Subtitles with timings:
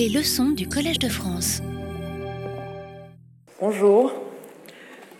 [0.00, 1.60] Les leçons du Collège de France.
[3.60, 4.14] Bonjour,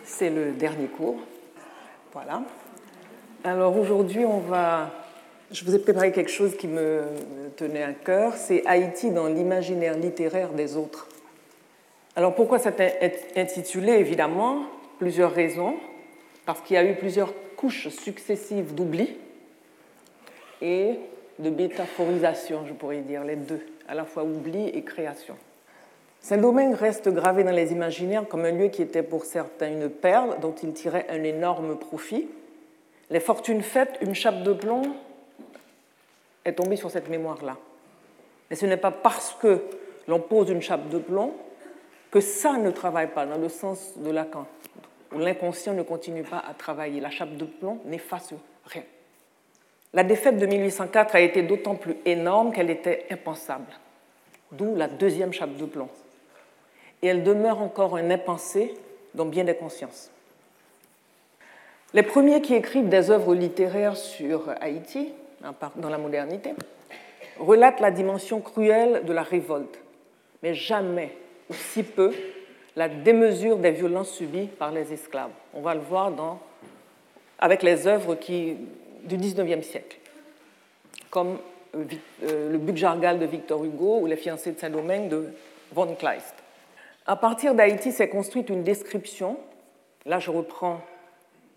[0.03, 1.19] c'est le dernier cours.
[2.13, 2.41] Voilà.
[3.43, 4.89] Alors aujourd'hui, on va.
[5.51, 7.03] Je vous ai préparé quelque chose qui me
[7.57, 8.33] tenait à cœur.
[8.33, 11.07] C'est Haïti dans l'imaginaire littéraire des autres.
[12.15, 14.63] Alors pourquoi c'est intitulé Évidemment,
[14.97, 15.75] plusieurs raisons?
[16.47, 19.15] Parce qu'il y a eu plusieurs couches successives d'oubli
[20.59, 20.95] et
[21.41, 25.35] de métaphorisation, je pourrais dire, les deux, à la fois oubli et création.
[26.21, 30.39] Saint-Domingue reste gravé dans les imaginaires comme un lieu qui était pour certains une perle
[30.39, 32.27] dont il tirait un énorme profit.
[33.09, 34.83] Les fortunes faites, une chape de plomb
[36.45, 37.57] est tombée sur cette mémoire-là.
[38.49, 39.63] Mais ce n'est pas parce que
[40.07, 41.33] l'on pose une chape de plomb
[42.11, 44.45] que ça ne travaille pas dans le sens de Lacan,
[45.13, 46.99] où l'inconscient ne continue pas à travailler.
[46.99, 48.33] La chape de plomb n'efface
[48.65, 48.83] rien.
[49.93, 53.67] La défaite de 1804 a été d'autant plus énorme qu'elle était impensable,
[54.51, 55.89] d'où la deuxième chape de plomb.
[57.01, 58.73] Et elle demeure encore un impensé
[59.13, 60.09] dans bien des consciences.
[61.93, 65.11] Les premiers qui écrivent des œuvres littéraires sur Haïti,
[65.75, 66.53] dans la modernité,
[67.37, 69.77] relatent la dimension cruelle de la révolte,
[70.41, 71.17] mais jamais,
[71.49, 72.13] ou si peu,
[72.77, 75.31] la démesure des violences subies par les esclaves.
[75.53, 76.13] On va le voir
[77.39, 78.55] avec les œuvres qui
[79.03, 79.97] du XIXe siècle,
[81.09, 81.37] comme
[81.75, 81.85] euh,
[82.23, 85.29] euh, le Buc-Jargal de Victor Hugo ou Les fiancés de Saint-Domingue de
[85.71, 86.35] von Kleist.
[87.05, 89.37] À partir d'Haïti s'est construite une description,
[90.05, 90.81] là je reprends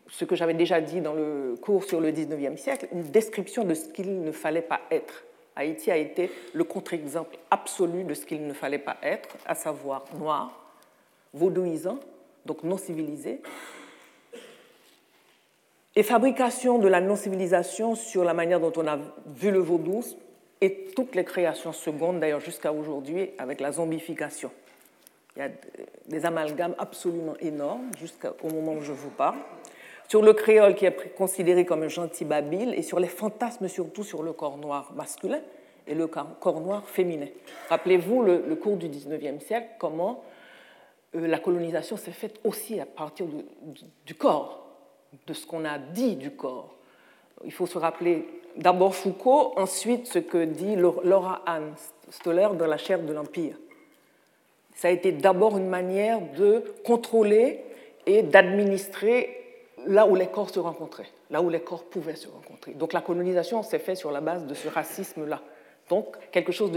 [0.08, 3.74] ce que j'avais déjà dit dans le cours sur le XIXe siècle, une description de
[3.74, 5.24] ce qu'il ne fallait pas être.
[5.56, 10.04] Haïti a été le contre-exemple absolu de ce qu'il ne fallait pas être, à savoir
[10.18, 10.64] noir,
[11.32, 12.00] vaudouisant,
[12.44, 13.40] donc non civilisé,
[15.96, 20.02] et fabrication de la non-civilisation sur la manière dont on a vu le vaudou
[20.60, 24.50] et toutes les créations secondes, d'ailleurs jusqu'à aujourd'hui, avec la zombification.
[25.36, 25.50] Il y a
[26.06, 29.38] des amalgames absolument énormes jusqu'au moment où je vous parle.
[30.08, 34.04] Sur le créole qui est considéré comme un gentil babyle et sur les fantasmes surtout
[34.04, 35.40] sur le corps noir masculin
[35.86, 37.26] et le corps noir féminin.
[37.68, 40.22] Rappelez-vous le, cours du 19e siècle, comment
[41.14, 43.26] euh, la colonisation s'est faite aussi à partir
[44.06, 44.63] du corps
[45.26, 46.74] de ce qu'on a dit du corps.
[47.44, 48.26] Il faut se rappeler
[48.56, 51.74] d'abord Foucault, ensuite ce que dit Laura Ann
[52.10, 53.56] Stoller dans La chair de l'Empire.
[54.74, 57.60] Ça a été d'abord une manière de contrôler
[58.06, 59.40] et d'administrer
[59.86, 62.72] là où les corps se rencontraient, là où les corps pouvaient se rencontrer.
[62.72, 65.40] Donc la colonisation s'est faite sur la base de ce racisme-là.
[65.88, 66.72] Donc quelque chose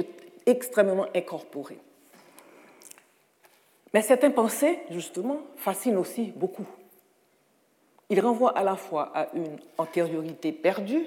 [0.46, 1.78] d'extrêmement incorporé.
[3.94, 6.68] Mais certains pensées, justement, fascinent aussi beaucoup.
[8.10, 11.06] Il renvoie à la fois à une antériorité perdue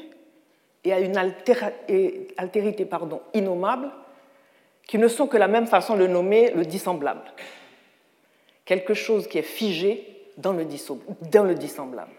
[0.85, 3.91] et à une altérité pardon, innommable,
[4.87, 7.23] qui ne sont que la même façon de nommer le dissemblable.
[8.65, 10.67] Quelque chose qui est figé dans le,
[11.31, 12.13] dans le dissemblable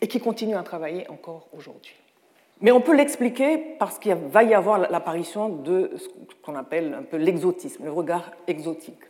[0.00, 1.94] et qui continue à travailler encore aujourd'hui.
[2.60, 6.06] Mais on peut l'expliquer parce qu'il va y avoir l'apparition de ce
[6.42, 9.00] qu'on appelle un peu l'exotisme, le regard exotique.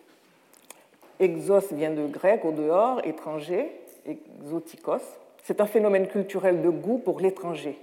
[1.20, 5.02] Exos vient de grec, au dehors, étranger, exotikos.
[5.42, 7.78] C'est un phénomène culturel de goût pour l'étranger.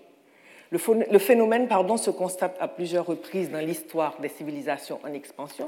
[0.72, 5.68] Le phénomène pardon, se constate à plusieurs reprises dans l'histoire des civilisations en expansion.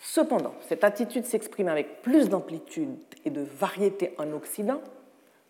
[0.00, 4.80] Cependant, cette attitude s'exprime avec plus d'amplitude et de variété en Occident,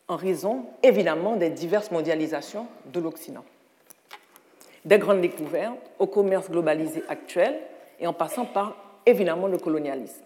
[0.06, 3.44] en raison évidemment des diverses mondialisations de l'Occident.
[4.84, 7.58] Des grandes découvertes au commerce globalisé actuel
[8.00, 10.24] et en passant par évidemment le colonialisme.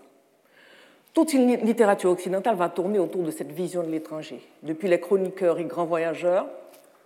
[1.15, 4.41] Toute une littérature occidentale va tourner autour de cette vision de l'étranger.
[4.63, 6.47] Depuis les chroniqueurs et grands voyageurs,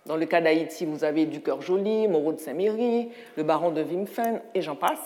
[0.05, 3.83] dans le cas d'Haïti, vous avez Du Cœur Joli, Moreau de Saint-Méry, le baron de
[3.83, 5.03] Wimpfen, et j'en passe,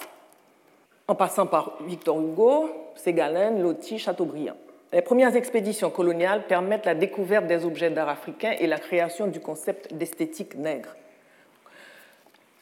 [1.07, 4.56] en passant par Victor Hugo, Ségalen, Loti, Chateaubriand.
[4.94, 9.39] Les premières expéditions coloniales permettent la découverte des objets d'art africains et la création du
[9.39, 10.95] concept d'esthétique nègre.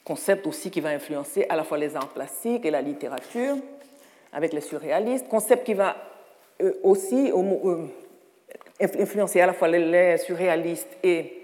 [0.05, 3.57] Concept aussi qui va influencer à la fois les arts plastiques et la littérature,
[4.31, 5.97] avec les surréalistes, concept qui va
[6.83, 7.85] aussi euh,
[8.81, 11.39] influencé à la fois les surréalistes et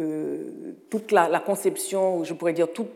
[0.00, 2.88] euh, toute la, conception, je pourrais dire, tout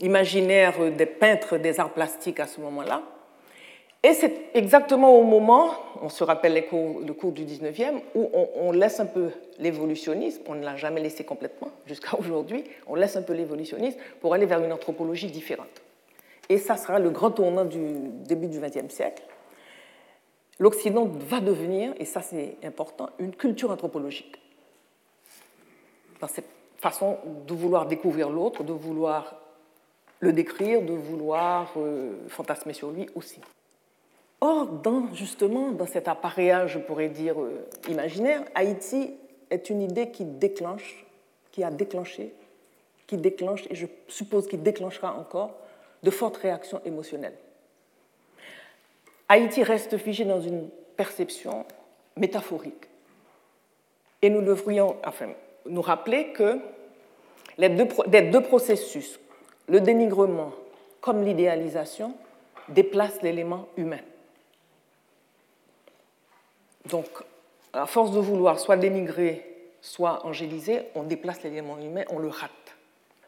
[0.00, 3.02] l'imaginaire des peintres des arts plastiques à ce moment-là.
[4.02, 8.72] Et c'est exactement au moment, on se rappelle le cours du 19e, où on, on
[8.72, 9.28] laisse un peu
[9.58, 14.32] l'évolutionnisme, on ne l'a jamais laissé complètement jusqu'à aujourd'hui, on laisse un peu l'évolutionnisme pour
[14.32, 15.82] aller vers une anthropologie différente.
[16.48, 17.78] Et ça sera le grand tournant du
[18.24, 19.22] début du XXe siècle,
[20.60, 24.36] l'Occident va devenir, et ça c'est important, une culture anthropologique.
[26.20, 26.46] Dans cette
[26.76, 29.34] façon de vouloir découvrir l'autre, de vouloir
[30.20, 33.40] le décrire, de vouloir euh, fantasmer sur lui aussi.
[34.42, 39.14] Or, dans, justement, dans cet appareillage, je pourrais dire, euh, imaginaire, Haïti
[39.50, 41.06] est une idée qui déclenche,
[41.52, 42.34] qui a déclenché,
[43.06, 45.56] qui déclenche, et je suppose qu'il déclenchera encore,
[46.02, 47.36] de fortes réactions émotionnelles.
[49.30, 51.64] Haïti reste figé dans une perception
[52.16, 52.88] métaphorique.
[54.22, 55.28] Et nous devrions enfin,
[55.66, 56.58] nous rappeler que
[57.56, 57.86] les deux,
[58.22, 59.20] deux processus,
[59.68, 60.52] le dénigrement
[61.00, 62.12] comme l'idéalisation,
[62.68, 64.00] déplacent l'élément humain.
[66.90, 67.06] Donc,
[67.72, 69.46] à force de vouloir soit dénigrer,
[69.80, 72.50] soit angéliser, on déplace l'élément humain, on le rate.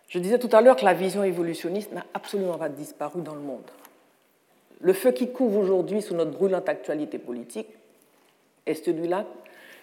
[0.08, 3.40] Je disais tout à l'heure que la vision évolutionniste n'a absolument pas disparu dans le
[3.40, 3.70] monde.
[4.82, 7.68] Le feu qui couvre aujourd'hui sous notre brûlante actualité politique
[8.66, 9.24] est celui-là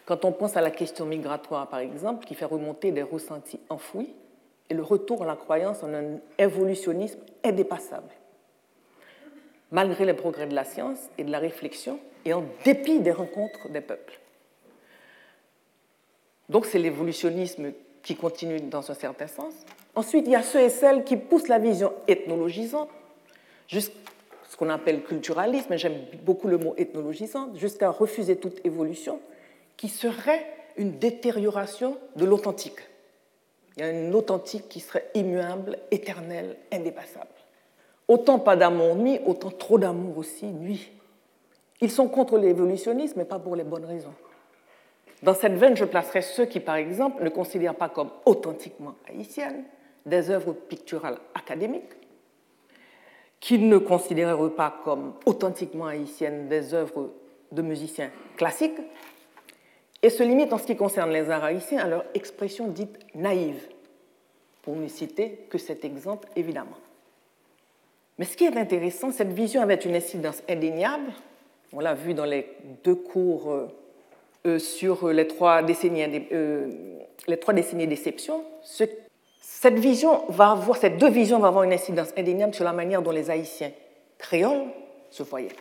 [0.05, 4.13] quand on pense à la question migratoire, par exemple, qui fait remonter des ressentis enfouis
[4.69, 8.09] et le retour à la croyance en un évolutionnisme indépassable.
[9.71, 13.69] Malgré les progrès de la science et de la réflexion, et en dépit des rencontres
[13.69, 14.19] des peuples.
[16.49, 19.53] Donc c'est l'évolutionnisme qui continue dans un certain sens.
[19.95, 22.89] Ensuite, il y a ceux et celles qui poussent la vision ethnologisante
[23.67, 23.93] jusqu'à
[24.49, 29.19] ce qu'on appelle culturalisme, et j'aime beaucoup le mot ethnologisante, jusqu'à refuser toute évolution
[29.77, 32.79] qui serait une détérioration de l'authentique.
[33.77, 37.27] Il y a une authentique qui serait immuable, éternelle, indépassable.
[38.07, 40.91] Autant pas d'amour nuit, autant trop d'amour aussi nuit.
[41.79, 44.13] Ils sont contre l'évolutionnisme, mais pas pour les bonnes raisons.
[45.21, 49.63] Dans cette veine, je placerai ceux qui, par exemple, ne considèrent pas comme authentiquement haïtiennes
[50.05, 51.93] des œuvres picturales académiques,
[53.39, 57.11] qui ne considèrent pas comme authentiquement haïtiennes des œuvres
[57.51, 58.79] de musiciens classiques,
[60.01, 63.67] et se limitent en ce qui concerne les arts haïtiens à leur expression dite naïve,
[64.61, 66.77] pour ne citer que cet exemple évidemment.
[68.17, 71.11] Mais ce qui est intéressant, cette vision avait une incidence indéniable,
[71.71, 72.47] on l'a vu dans les
[72.83, 73.69] deux cours
[74.45, 76.69] euh, sur les trois décennies, euh,
[77.27, 78.43] les trois décennies d'exception,
[79.39, 83.01] cette vision va avoir, ces deux visions vont avoir une incidence indéniable sur la manière
[83.01, 83.71] dont les Haïtiens
[84.17, 84.67] créoles
[85.09, 85.55] se voyaient.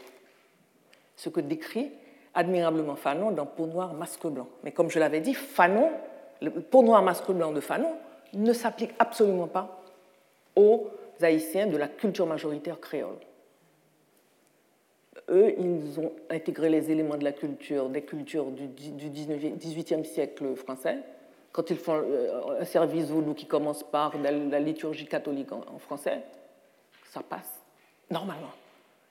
[1.17, 1.91] Ce que décrit
[2.35, 4.49] admirablement Fanon dans Peau noire, masque blanc.
[4.63, 5.91] Mais comme je l'avais dit, Fanon,
[6.41, 7.93] le Peau noire, masque blanc de Fanon
[8.35, 9.83] ne s'applique absolument pas
[10.55, 10.89] aux
[11.21, 13.19] Haïtiens de la culture majoritaire créole.
[15.31, 20.55] Eux, ils ont intégré les éléments de la culture, des cultures du, du 18e siècle
[20.55, 20.99] français,
[21.53, 26.23] quand ils font euh, un service vaudou qui commence par la liturgie catholique en français,
[27.11, 27.63] ça passe
[28.11, 28.53] normalement.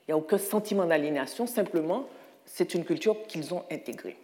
[0.07, 2.06] Il n'y a aucun sentiment d'aliénation, simplement,
[2.45, 4.18] c'est une culture qu'ils ont intégrée.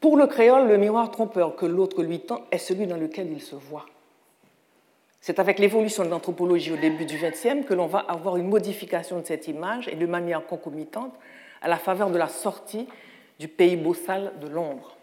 [0.00, 3.42] Pour le créole, le miroir trompeur que l'autre lui tend est celui dans lequel il
[3.42, 3.86] se voit.
[5.20, 9.20] C'est avec l'évolution de l'anthropologie au début du XXe que l'on va avoir une modification
[9.20, 11.12] de cette image et de manière concomitante
[11.60, 12.88] à la faveur de la sortie
[13.38, 14.96] du pays bossal de l'ombre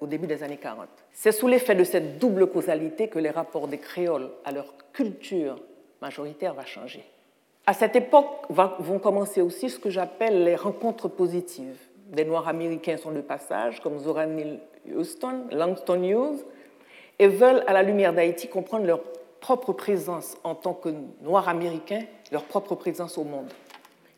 [0.00, 0.86] au début des années 40.
[1.12, 5.58] C'est sous l'effet de cette double causalité que les rapports des créoles à leur culture
[6.00, 7.04] majoritaire va changer.
[7.66, 11.78] À cette époque vont commencer aussi ce que j'appelle les rencontres positives.
[12.08, 14.58] Des Noirs américains sont de passage, comme Zora Neale
[14.94, 16.44] Houston, Langston Hughes,
[17.18, 19.00] et veulent, à la lumière d'Haïti, comprendre leur
[19.40, 20.90] propre présence en tant que
[21.22, 23.50] Noirs américains, leur propre présence au monde.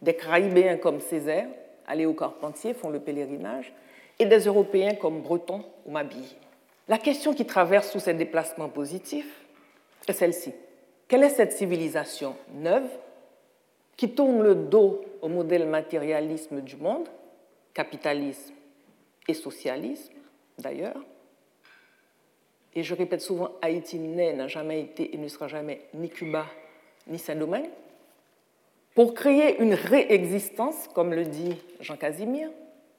[0.00, 1.46] Des Caraïbéens comme Césaire,
[1.86, 3.72] Aléo Carpentier font le pèlerinage,
[4.24, 6.36] des Européens comme Breton ou Mabille.
[6.88, 9.44] La question qui traverse tous ces déplacements positifs
[10.06, 10.52] est celle-ci.
[11.08, 12.88] Quelle est cette civilisation neuve
[13.96, 17.08] qui tourne le dos au modèle matérialisme du monde,
[17.72, 18.54] capitalisme
[19.28, 20.14] et socialisme
[20.58, 21.00] d'ailleurs?
[22.74, 26.46] Et je répète souvent, Haïti n'a jamais été et ne sera jamais ni Cuba
[27.06, 27.70] ni Saint-Domingue.
[28.94, 32.48] Pour créer une réexistence, comme le dit Jean Casimir,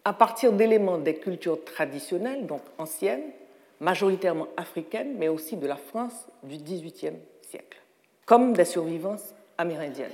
[0.06, 3.32] à partir d'éléments des cultures traditionnelles, donc anciennes,
[3.80, 7.82] majoritairement africaines, mais aussi de la France du XVIIIe siècle,
[8.26, 10.14] comme des survivances amérindiennes.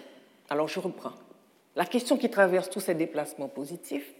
[0.49, 1.13] Alors je reprends.
[1.75, 4.13] La question qui traverse tous ces déplacements positifs,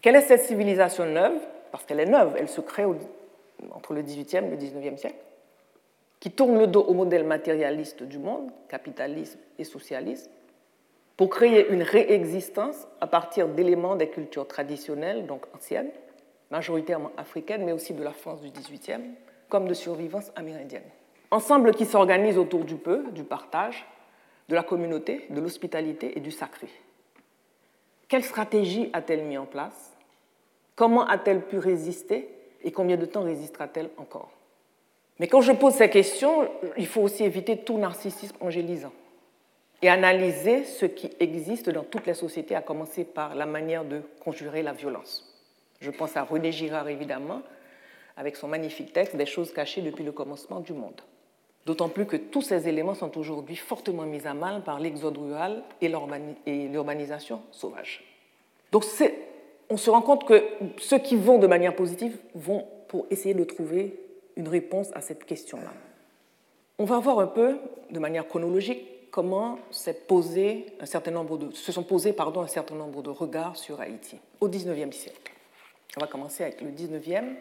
[0.00, 1.38] quelle est cette civilisation neuve
[1.70, 2.84] Parce qu'elle est neuve, elle se crée
[3.70, 5.16] entre le XVIIIe et le XIXe siècle,
[6.18, 10.30] qui tourne le dos au modèle matérialiste du monde, capitalisme et socialisme,
[11.16, 15.90] pour créer une réexistence à partir d'éléments des cultures traditionnelles, donc anciennes,
[16.50, 19.04] majoritairement africaines, mais aussi de la France du XVIIIe,
[19.48, 20.82] comme de survivance amérindienne.
[21.30, 23.86] Ensemble qui s'organise autour du peu, du partage,
[24.48, 26.68] de la communauté, de l'hospitalité et du sacré.
[28.08, 29.96] Quelle stratégie a-t-elle mis en place?
[30.74, 32.28] Comment a-t-elle pu résister?
[32.64, 34.30] Et combien de temps résistera-t-elle encore?
[35.18, 38.92] Mais quand je pose ces questions, il faut aussi éviter tout narcissisme angélisant
[39.82, 44.00] et analyser ce qui existe dans toutes les sociétés, à commencer par la manière de
[44.20, 45.28] conjurer la violence.
[45.80, 47.42] Je pense à René Girard, évidemment,
[48.16, 51.00] avec son magnifique texte Des choses cachées depuis le commencement du monde.
[51.66, 55.62] D'autant plus que tous ces éléments sont aujourd'hui fortement mis à mal par l'exode rural
[55.80, 58.04] et l'urbanisation sauvage.
[58.70, 58.84] Donc
[59.68, 60.42] on se rend compte que
[60.78, 63.98] ceux qui vont de manière positive vont pour essayer de trouver
[64.36, 65.72] une réponse à cette question-là.
[66.78, 67.58] On va voir un peu,
[67.90, 69.58] de manière chronologique, comment
[70.08, 73.80] posé un certain nombre de, se sont posés pardon, un certain nombre de regards sur
[73.80, 75.32] Haïti au XIXe siècle.
[75.96, 77.36] On va commencer avec le XIXe.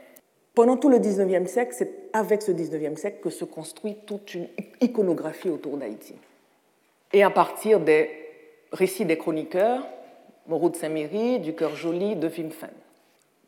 [0.53, 4.49] Pendant tout le XIXe siècle, c'est avec ce XIXe siècle que se construit toute une
[4.81, 6.15] iconographie autour d'Haïti.
[7.13, 8.09] Et à partir des
[8.73, 9.87] récits des chroniqueurs,
[10.47, 12.69] Moreau de Saint-Méry, du Cœur Joli, de Vimfen.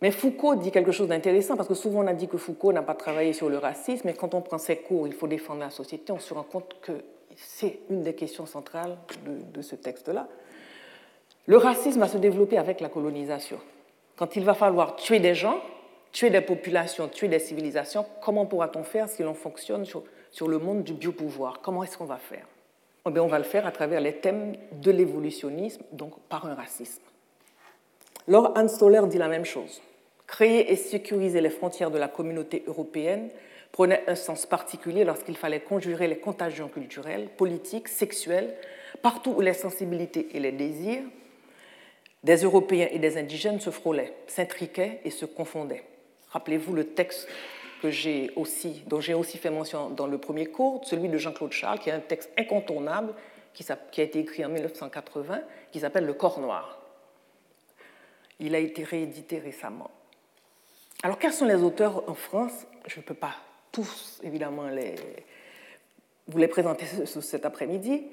[0.01, 2.84] Mais Foucault dit quelque chose d'intéressant, parce que souvent on a dit que Foucault n'a
[2.84, 5.70] pas travaillé sur le racisme, mais quand on prend ses cours, il faut défendre la
[5.70, 6.94] société, on se rend compte que
[7.38, 8.98] c'est une des questions centrales
[9.54, 10.28] de, ce texte-là.
[11.46, 13.60] Le racisme va se développer avec la colonisation.
[14.16, 15.60] Quand il va falloir tuer des gens,
[16.12, 20.04] tuer des populations, tuer des civilisations, comment pourra-t-on faire si l'on fonctionne sur,
[20.48, 21.60] le monde du biopouvoir?
[21.62, 22.46] Comment est-ce qu'on va faire?
[23.06, 27.02] Eh On va le faire à travers les thèmes de l'évolutionnisme, donc par un racisme.
[28.28, 29.82] Lors Hans Stoller dit la même chose.
[30.28, 33.30] Créer et sécuriser les frontières de la communauté européenne
[33.74, 38.56] prenait un sens particulier lorsqu'il fallait conjurer les contagions culturelles, politiques, sexuelles,
[39.01, 41.03] partout où les sensibilités et les désirs
[42.24, 45.84] des Européens et des indigènes se frôlaient, s'intriquaient et se confondaient.
[46.30, 47.27] Rappelez-vous le texte
[47.82, 51.80] que aussi, dont j'ai aussi fait mention dans le premier cours, celui de Jean-Claude Charles,
[51.80, 53.13] qui est un texte incontournable
[53.53, 56.80] qui a été écrit en 1980, qui s'appelle Le Corps noir.
[58.39, 59.92] Il a été réédité récemment.
[61.01, 62.65] Alors, quels sont les auteurs en France?
[62.88, 63.36] Je ne peux pas
[63.74, 64.96] tous, évidemment, les,
[66.27, 68.03] vous les présenter cet après-midi.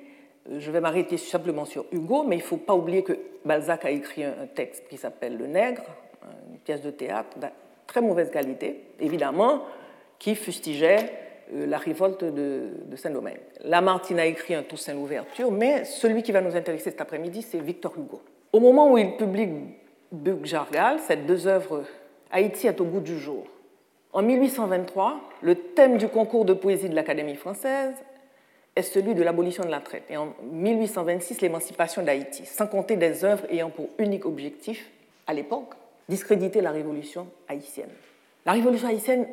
[0.50, 3.90] Je vais m'arrêter simplement sur Hugo, mais il ne faut pas oublier que Balzac a
[3.90, 5.84] écrit un texte qui s'appelle Le Nègre,
[6.50, 7.46] une pièce de théâtre de
[7.86, 9.64] très mauvaise qualité, évidemment,
[10.18, 11.12] qui fustigeait
[11.52, 13.40] euh, la révolte de, Saint-Domingue.
[13.64, 17.58] Lamartine a écrit un Toussaint l'ouverture, mais celui qui va nous intéresser cet après-midi, c'est
[17.58, 18.22] Victor Hugo.
[18.52, 19.48] Au moment où il publie
[20.10, 21.84] Bug Jargal, ces deux œuvres,
[22.30, 23.46] Haïti est au bout du jour.
[24.12, 27.94] En 1823, le thème du concours de poésie de l'Académie française
[28.74, 30.04] est celui de l'abolition de la traite.
[30.10, 34.90] Et en 1826, l'émancipation d'Haïti, sans compter des œuvres ayant pour unique objectif,
[35.26, 35.74] à l'époque,
[36.08, 37.90] discréditer la révolution haïtienne.
[38.44, 39.28] La révolution haïtienne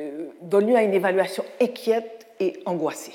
[0.00, 3.14] euh, donne lieu à une évaluation inquiète et angoissée.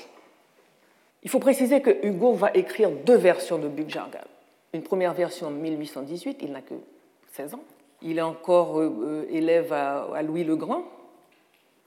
[1.22, 4.26] Il faut préciser que Hugo va écrire deux versions de Jargal.
[4.72, 6.74] Une première version en 1818, il n'a que
[7.32, 7.64] 16 ans.
[8.04, 10.84] Il est encore euh, euh, élève à, Louis le Grand.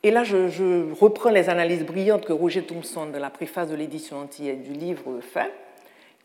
[0.01, 4.21] Et là, je, reprends les analyses brillantes que Roger Thompson, de la préface de l'édition
[4.21, 5.51] entière du livre, fait.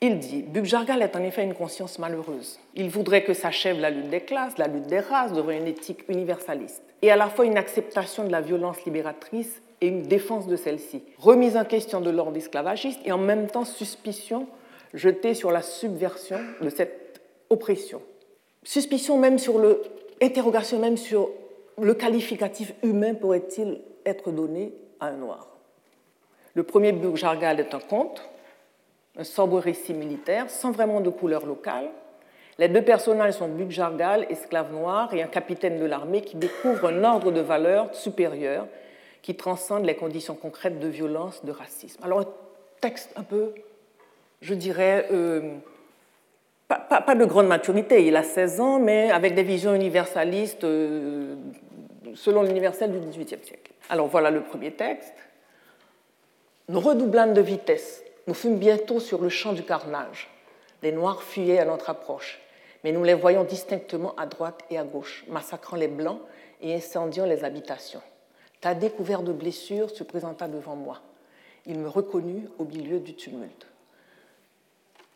[0.01, 2.59] Il dit Bugjargal est en effet une conscience malheureuse.
[2.75, 6.09] Il voudrait que s'achève la lutte des classes, la lutte des races devant une éthique
[6.09, 10.57] universaliste, et à la fois une acceptation de la violence libératrice et une défense de
[10.57, 14.49] celle-ci, remise en question de l'ordre esclavagiste et en même temps suspicion
[14.93, 18.03] jetée sur la subversion de cette oppression
[18.65, 19.83] suspicion même sur le,
[20.21, 21.31] interrogation même sur
[21.81, 25.49] le qualificatif humain pourrait-il être donné à un noir.
[26.55, 28.23] Le premier Burjargal est un conte,
[29.17, 31.91] un sobre récit militaire, sans vraiment de couleur locale.
[32.59, 37.03] Les deux personnages sont Bugjargal, esclave noir, et un capitaine de l'armée qui découvre un
[37.05, 38.67] ordre de valeurs supérieur
[39.23, 42.03] qui transcende les conditions concrètes de violence, de racisme.
[42.05, 42.29] Alors un
[42.81, 43.55] texte un peu,
[44.41, 45.55] je dirais, euh,
[46.69, 51.37] pas, de grande maturité, il a 16 ans, mais avec des visions universalistes euh,
[52.15, 53.73] selon l'universel du XVIIIe siècle.
[53.89, 55.15] Alors voilà le premier texte.
[56.69, 58.03] Nous redoublâmes de vitesse.
[58.27, 60.29] Nous fûmes bientôt sur le champ du carnage.
[60.83, 62.41] Les Noirs fuyaient à notre approche,
[62.85, 66.21] mais nous les voyons distinctement à droite et à gauche, massacrant les Blancs
[66.61, 68.03] et incendiant les habitations.
[68.61, 71.01] Ta découverte de blessures se présenta devant moi.
[71.67, 73.67] Il me reconnut au milieu du tumulte.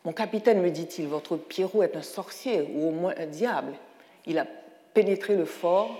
[0.06, 3.72] Mon capitaine, me dit-il, votre Pierrot est un sorcier ou au moins un diable.
[4.24, 4.46] Il a
[4.94, 5.90] pénétré le fort.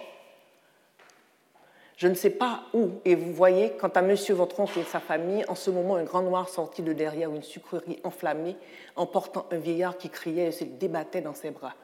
[1.97, 2.91] Je ne sais pas où.
[3.05, 6.05] Et vous voyez, quant à monsieur votre oncle et sa famille, en ce moment, un
[6.05, 8.55] grand noir sortit de derrière une sucrerie enflammée,
[8.95, 11.75] emportant un vieillard qui criait et se débattait dans ses bras.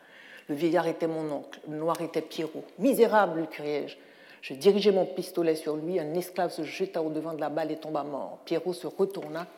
[0.46, 2.62] Le vieillard était mon oncle, le noir était Pierrot.
[2.78, 3.96] Misérable, lui criai-je.
[4.42, 7.78] Je dirigeai mon pistolet sur lui, un esclave se jeta au-devant de la balle et
[7.78, 8.38] tomba mort.
[8.44, 9.48] Pierrot se retourna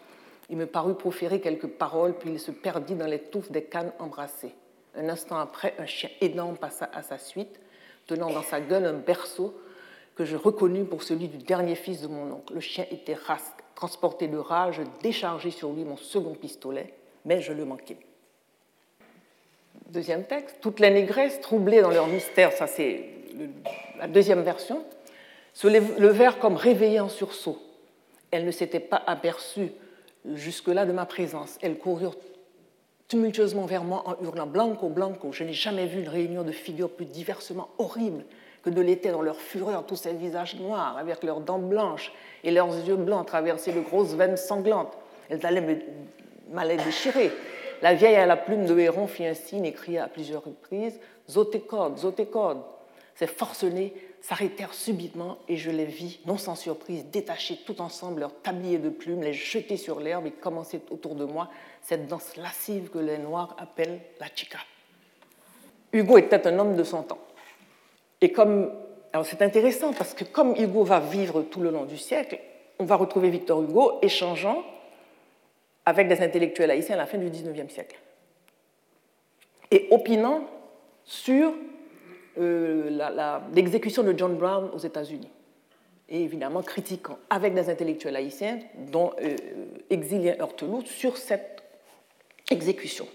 [0.51, 3.93] il me parut proférer quelques paroles, puis il se perdit dans les touffes des cannes
[3.99, 4.55] embrassées.
[4.97, 7.61] Un instant après, un chien énorme passa à sa suite,
[8.07, 9.55] tenant dans sa gueule un berceau
[10.15, 12.55] que je reconnus pour celui du dernier fils de mon oncle.
[12.55, 17.53] Le chien était rasque, transporté de rage, déchargé sur lui mon second pistolet, mais je
[17.53, 17.99] le manquais.
[19.89, 23.05] Deuxième texte, toutes les négresses, troublées dans leur mystère, ça c'est
[23.99, 24.85] la deuxième version,
[25.53, 27.61] se levèrent comme réveillées en sursaut.
[28.31, 29.71] Elles ne s'étaient pas aperçues
[30.33, 31.59] jusque-là de ma présence.
[31.63, 32.17] Elles coururent
[33.09, 35.33] tumultueusement vers moi en hurlant Blanco, Blanco.
[35.33, 38.25] Je n'ai jamais vu une réunion de figures plus diversement horribles
[38.63, 42.13] que de l'été dans leur fureur, tous ces visages noirs, avec leurs dents blanches
[42.43, 44.97] et leurs yeux blancs traversés de grosses veines sanglantes.
[45.29, 45.85] Elles allaient
[46.51, 47.31] m'allaient déchirer.
[47.83, 50.99] La vieille à la plume de héron fit un signe et cria à plusieurs reprises
[51.29, 52.63] Zotécode, Zotécode.
[53.15, 58.35] Ces forcenés s'arrêtèrent subitement et je les vis, non sans surprise, détacher tout ensemble leurs
[58.41, 61.51] tabliers de plumes, les jeter sur l'herbe et commencer autour de moi
[61.83, 64.57] cette danse lascive que les Noirs appellent la chica.
[65.93, 67.19] Hugo était un homme de son temps.
[68.23, 68.73] Et comme,
[69.13, 72.41] alors c'est intéressant parce que comme Hugo va vivre tout le long du siècle,
[72.79, 74.65] on va retrouver Victor Hugo échangeant
[75.85, 77.99] avec des intellectuels haïtiens à la fin du XIXe siècle
[79.71, 80.47] et opinant
[81.05, 81.53] sur
[82.39, 82.91] euh,
[83.55, 85.31] l'exécution de John Brown aux États-Unis
[86.09, 88.59] et évidemment critiquant avec des intellectuels haïtiens,
[88.91, 89.37] dont euh,
[89.91, 91.63] Exilien Hurteloup, sur cette
[92.51, 93.07] exécution.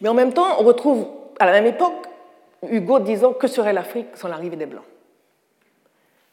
[0.00, 1.06] Mais en même temps, on retrouve
[1.38, 2.06] à la même époque
[2.68, 4.84] Hugo disant que serait l'Afrique sans l'arrivée des Blancs?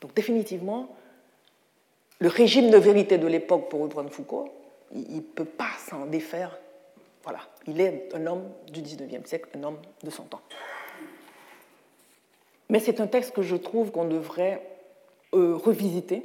[0.01, 0.95] Donc définitivement,
[2.19, 4.49] le régime de vérité de l'époque pour Antoine Foucault,
[4.93, 6.57] il ne peut pas s'en défaire.
[7.23, 10.41] Voilà, il est un homme du 19e siècle, un homme de son temps.
[12.69, 14.61] Mais c'est un texte que je trouve qu'on devrait
[15.33, 16.23] euh, revisiter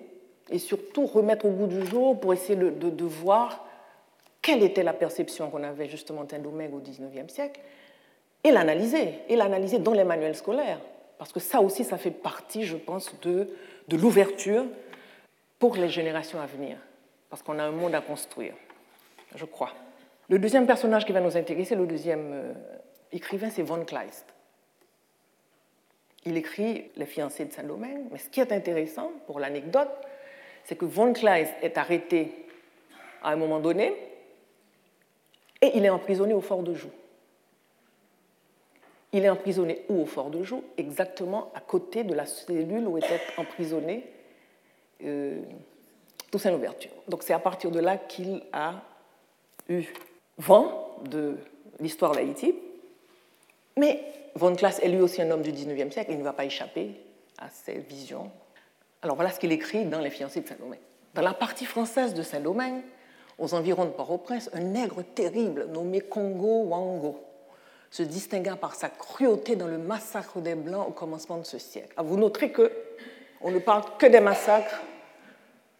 [0.50, 3.66] et surtout remettre au goût du jour pour essayer de, voir
[4.42, 7.60] quelle était la perception qu'on avait justement d'un domaine au 19e siècle
[8.42, 10.80] et l'analyser, et l'analyser dans les manuels scolaires,
[11.18, 13.48] parce que ça aussi, ça fait partie, je pense, de,
[13.88, 14.64] de l'ouverture
[15.58, 16.78] pour les générations à venir,
[17.28, 18.54] parce qu'on a un monde à construire,
[19.34, 19.72] je crois.
[20.28, 22.52] Le deuxième personnage qui va nous intéresser, le deuxième euh,
[23.12, 24.24] écrivain, c'est Von Kleist.
[26.24, 29.90] Il écrit Les fiancés de Saint-Domingue, mais ce qui est intéressant pour l'anecdote,
[30.64, 32.46] c'est que Von Kleist est arrêté
[33.22, 33.94] à un moment donné
[35.62, 36.90] et il est emprisonné au fort de Joux.
[39.12, 40.62] Il est emprisonné où au Fort de Joux?
[40.76, 44.04] Exactement à côté de la cellule où était emprisonné
[45.04, 45.40] euh,
[46.30, 46.92] Toussaint Louverture.
[47.08, 48.82] Donc c'est à partir de là qu'il a
[49.68, 49.84] eu
[50.38, 51.38] vent de
[51.80, 52.54] l'histoire d'Haïti.
[53.76, 54.02] Mais
[54.34, 56.90] Von Klass est lui aussi un homme du 19e siècle, il ne va pas échapper
[57.38, 58.30] à ces visions.
[59.02, 60.80] Alors voilà ce qu'il écrit dans Les fiancés de Saint-Domingue.
[61.14, 62.82] Dans la partie française de Saint-Domingue,
[63.38, 67.20] aux environs de Port-au-Prince, un nègre terrible nommé Congo Wango
[67.90, 71.92] se distingua par sa cruauté dans le massacre des Blancs au commencement de ce siècle.
[71.96, 72.70] Ah, vous noterez que
[73.40, 74.80] on ne parle que des massacres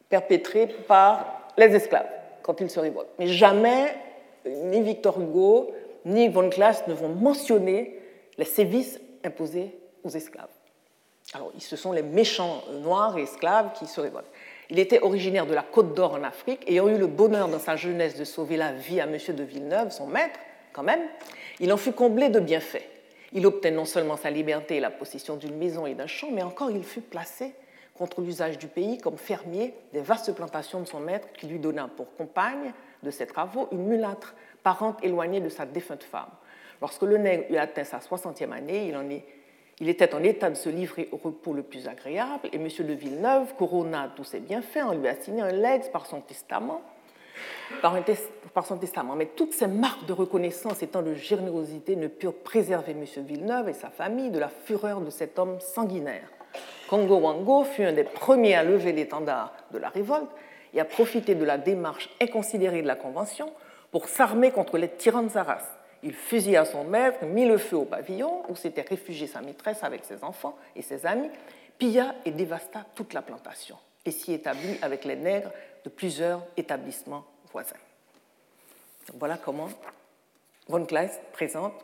[0.08, 2.08] perpétrés par les esclaves
[2.42, 3.12] quand ils se révoltent.
[3.18, 3.94] Mais jamais
[4.46, 5.72] ni Victor Hugo
[6.04, 7.98] ni Von Klass ne vont mentionner
[8.38, 10.48] les sévices imposés aux esclaves.
[11.32, 14.30] Alors, ce sont les méchants noirs et esclaves qui se révoltent.
[14.70, 17.76] Il était originaire de la Côte d'Or en Afrique, ayant eu le bonheur dans sa
[17.76, 19.16] jeunesse de sauver la vie à M.
[19.34, 20.38] de Villeneuve, son maître,
[20.72, 21.02] quand même.
[21.60, 22.86] Il en fut comblé de bienfaits.
[23.32, 26.42] Il obtint non seulement sa liberté et la possession d'une maison et d'un champ, mais
[26.42, 27.52] encore il fut placé
[27.94, 31.88] contre l'usage du pays comme fermier des vastes plantations de son maître qui lui donna
[31.96, 36.30] pour compagne de ses travaux une mulâtre, parente éloignée de sa défunte femme.
[36.80, 39.08] Lorsque le nègre eut atteint sa soixantième année, il, en
[39.88, 42.68] était en état de se livrer au repos le plus agréable, et M.
[42.68, 46.82] de Villeneuve corona tous ses bienfaits en lui assignant un legs par son testament
[47.82, 49.16] par, son testament.
[49.16, 53.04] Mais toutes ces marques de reconnaissance et tant de générosité ne purent préserver M.
[53.24, 56.28] Villeneuve et sa famille de la fureur de cet homme sanguinaire.
[56.88, 60.30] Congo Wango fut un des premiers à lever l'étendard de la révolte
[60.74, 63.52] et à profiter de la démarche inconsidérée de la Convention
[63.90, 65.68] pour s'armer contre les tyrans de sa race.
[66.02, 70.04] Il fusilla son maître, mit le feu au pavillon où s'était réfugiée sa maîtresse avec
[70.04, 71.30] ses enfants et ses amis,
[71.78, 75.50] pilla et dévasta toute la plantation et s'y établit avec les nègres
[75.84, 77.76] de plusieurs établissements voisins.
[79.14, 79.68] voilà comment
[80.68, 81.74] Von Kleist présente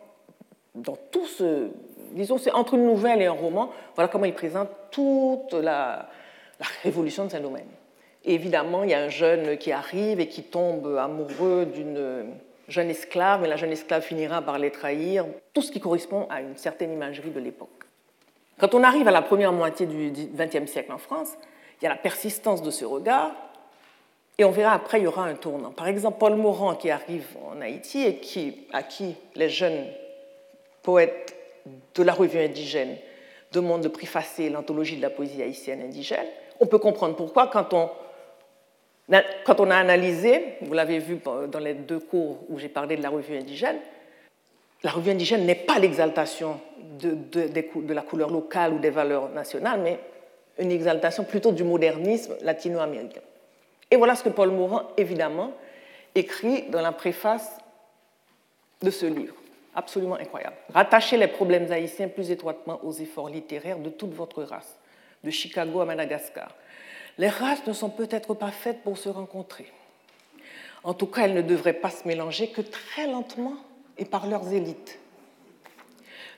[0.74, 1.70] dans tout ce,
[2.12, 6.08] disons, c'est entre une nouvelle et un roman, voilà comment il présente toute la,
[6.82, 7.64] révolution de Saint-Domingue.
[8.26, 12.34] Évidemment, il y a un jeune qui arrive et qui tombe amoureux d'une
[12.68, 16.40] jeune esclave, mais la jeune esclave finira par les trahir, tout ce qui correspond à
[16.40, 17.68] une certaine imagerie de l'époque.
[18.58, 21.34] Quand on arrive à la première moitié du XXe siècle en France,
[21.80, 23.32] il y a la persistance de ce regard,
[24.38, 25.70] et on verra après, il y aura un tournant.
[25.70, 29.86] Par exemple, Paul Morand qui arrive en Haïti et qui, à qui les jeunes
[30.82, 31.34] poètes
[31.94, 32.96] de la revue indigène
[33.52, 36.26] demande de préfacer l'anthologie de la poésie haïtienne indigène.
[36.60, 37.88] On peut comprendre pourquoi quand on,
[39.44, 43.02] quand on a analysé, vous l'avez vu dans les deux cours où j'ai parlé de
[43.02, 43.78] la revue indigène,
[44.82, 46.60] la revue indigène n'est pas l'exaltation
[47.00, 49.98] de, la couleur locale ou des valeurs nationales, mais
[50.58, 53.20] une exaltation plutôt du modernisme latino-américain.
[53.90, 55.52] Et voilà ce que Paul Morand, évidemment,
[56.14, 57.58] écrit dans la préface
[58.82, 59.34] de ce livre.
[59.74, 60.56] Absolument incroyable.
[60.72, 64.78] Rattachez les problèmes haïtiens plus étroitement aux efforts littéraires de toute votre race,
[65.22, 66.48] de Chicago à Madagascar.
[67.18, 69.72] Les races ne sont peut-être pas faites pour se rencontrer.
[70.84, 73.54] En tout cas, elles ne devraient pas se mélanger que très lentement
[73.98, 74.98] et par leurs élites.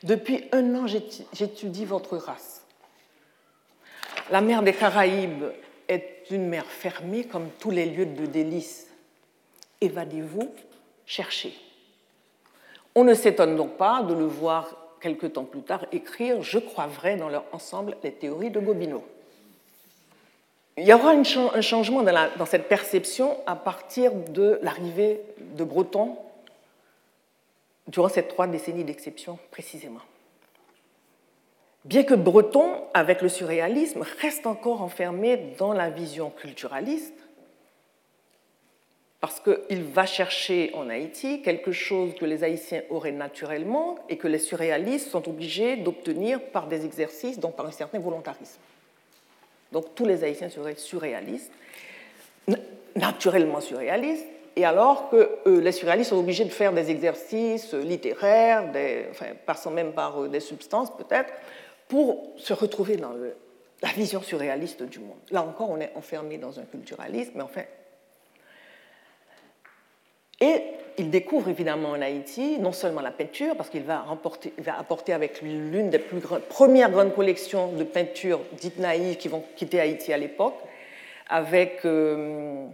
[0.04, 2.64] Depuis un an, j'étudie votre race.
[4.30, 5.44] La mer des Caraïbes
[5.88, 8.86] est une mer fermée comme tous les lieux de délices.
[9.80, 10.54] Évadez-vous,
[11.06, 11.54] cherchez.
[12.94, 16.86] On ne s'étonne donc pas de le voir quelque temps plus tard écrire Je crois
[16.86, 19.04] vrai dans leur ensemble les théories de Gobineau.
[20.80, 25.20] Il y aura un changement dans, cette perception à partir de l'arrivée
[25.56, 26.16] de Breton
[27.88, 30.02] durant ces trois décennies d'exception précisément.
[31.84, 37.26] Bien que Breton, avec le surréalisme, reste encore enfermé dans la vision culturaliste,
[39.20, 44.28] parce qu'il va chercher en Haïti quelque chose que les Haïtiens auraient naturellement et que
[44.28, 48.60] les surréalistes sont obligés d'obtenir par des exercices, donc par un certain volontarisme.
[49.72, 51.52] Donc tous les Haïtiens seraient surréalistes,
[52.96, 54.26] naturellement surréalistes,
[54.56, 58.64] et alors que euh, les surréalistes sont obligés de faire des exercices littéraires,
[59.10, 61.32] enfin, passant même par euh, des substances peut-être,
[61.86, 63.12] pour se retrouver dans
[63.82, 65.18] la vision surréaliste du monde.
[65.30, 67.62] Là encore, on est enfermé dans un culturalisme, mais enfin.
[70.40, 70.62] Et
[70.98, 74.04] il découvre évidemment en Haïti non seulement la peinture, parce qu'il va,
[74.78, 79.44] apporter avec lui l'une des plus premières grandes collections de peintures dites naïves qui vont
[79.56, 80.56] quitter Haïti à l'époque,
[81.28, 82.66] avec euh,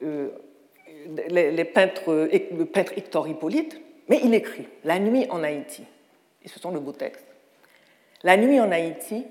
[0.00, 5.84] les, peintres, le peintre Hector Hippolyte, mais il écrit La nuit en Haïti.
[6.42, 7.26] Et ce sont de beaux textes.
[8.22, 9.24] La nuit en Haïti,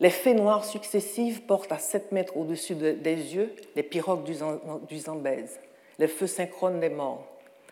[0.00, 5.60] les fées noires successives portent à 7 mètres au-dessus des yeux les pirogues du, Zambèze,
[5.98, 7.26] les feux synchrones des morts.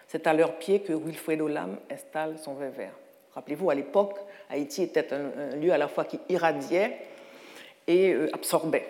[0.08, 2.92] C'est à leurs pieds que Wilfredo Lam installe son vert.
[3.34, 4.18] Rappelez-vous, à l'époque,
[4.50, 6.98] Haïti était un, lieu à la fois qui irradiait
[7.86, 8.86] et euh, absorbait.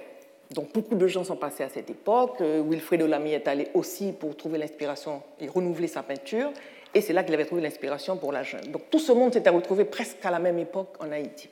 [0.51, 2.41] Donc beaucoup de gens sont passés à cette époque.
[2.41, 6.51] Euh, Wilfredo Lamy est allé aussi pour trouver l'inspiration et renouveler sa peinture.
[6.95, 8.71] Et c'est là qu'il avait trouvé l'inspiration pour la jeune.
[8.71, 11.49] Donc tout ce monde s'était retrouvé presque à la même époque en Haïti.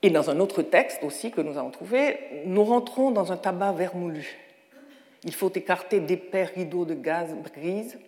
[0.00, 3.72] Et dans un autre texte aussi que nous avons trouvé, nous rentrons dans un tabac
[3.72, 4.43] vermoulu.
[5.24, 7.98] Il faut écarter d'épais rideaux de gaz brise,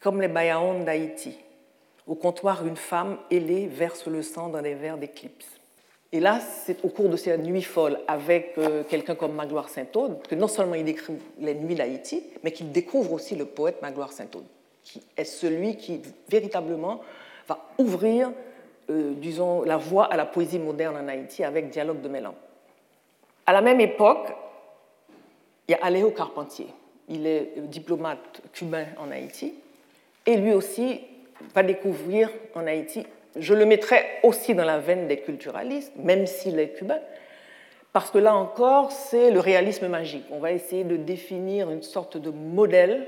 [0.00, 1.36] comme les bayaons d'Haïti.
[2.06, 5.46] Au comptoir, une femme ailée verse le sang dans des verres d'éclipse.
[6.12, 10.20] Et là, c'est au cours de ces nuits folles avec euh, quelqu'un comme Magloire Saint-Aude
[10.26, 14.12] que non seulement il décrit les nuits d'Haïti, mais qu'il découvre aussi le poète Magloire
[14.12, 14.46] Saint-Aude,
[14.82, 17.00] qui est celui qui véritablement
[17.46, 18.32] va ouvrir,
[18.90, 22.34] euh, disons, la voie à la poésie moderne en Haïti avec Dialogue de Mélan.
[23.46, 24.32] À la même époque,
[25.70, 26.66] il y a Aléo Carpentier.
[27.08, 29.54] Il est diplomate cubain en Haïti
[30.26, 31.00] et lui aussi
[31.54, 33.06] va découvrir en Haïti
[33.36, 36.98] je le mettrai aussi dans la veine des culturalistes, même s'il est cubain,
[37.92, 40.24] parce que là encore, c'est le réalisme magique.
[40.30, 43.06] On va essayer de définir une sorte de modèle,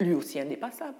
[0.00, 0.94] lui aussi indépassable.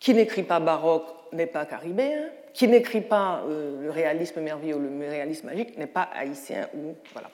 [0.00, 5.08] Qui n'écrit pas baroque n'est pas caribéen, qui n'écrit pas euh, le réalisme merveilleux le
[5.08, 6.68] réalisme magique n'est pas haïtien.
[6.74, 7.30] Ou, voilà.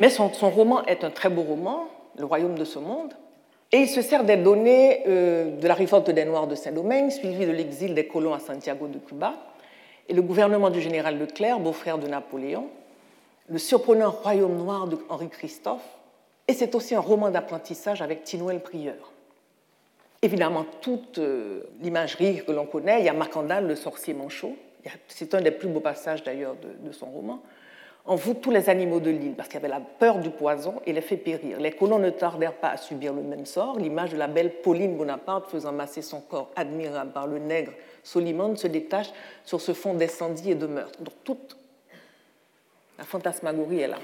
[0.00, 3.12] Mais son, roman est un très beau roman, Le royaume de ce monde,
[3.72, 7.46] et il se sert des données euh, de la révolte des Noirs de Saint-Domingue, suivie
[7.46, 9.34] de l'exil des colons à Santiago de Cuba,
[10.08, 12.68] et le gouvernement du général Leclerc, beau-frère de Napoléon,
[13.48, 15.86] le surprenant royaume noir de Henri Christophe,
[16.46, 19.12] et c'est aussi un roman d'apprentissage avec Tinouel Prieur.
[20.22, 24.56] Évidemment, toute euh, l'imagerie que l'on connaît, il y a Macandal, le sorcier manchot,
[25.08, 27.40] c'est un des plus beaux passages d'ailleurs de, son roman,
[28.06, 30.92] en tous les animaux de l'île, parce qu'il y avait la peur du poison et
[30.92, 31.58] les fait périr.
[31.58, 33.78] Les colons ne tardèrent pas à subir le même sort.
[33.78, 38.58] L'image de la belle Pauline Bonaparte faisant masser son corps admirable par le nègre Solimande
[38.58, 39.08] se détache
[39.44, 41.00] sur ce fond d'incendie et de meurtre.
[41.00, 41.56] Donc toute
[42.98, 43.98] la fantasmagorie est là.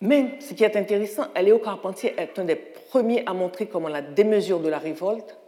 [0.00, 4.02] Mais ce qui est intéressant, Aléo Carpentier est un des premiers à montrer comment la
[4.02, 5.38] démesure de la révolte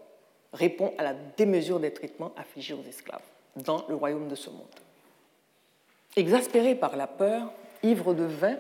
[0.53, 3.21] répond à la démesure des traitements affligés aux esclaves
[3.57, 4.63] dans le royaume de ce monde.
[6.17, 8.57] Exaspérés par la peur, ivres de vin,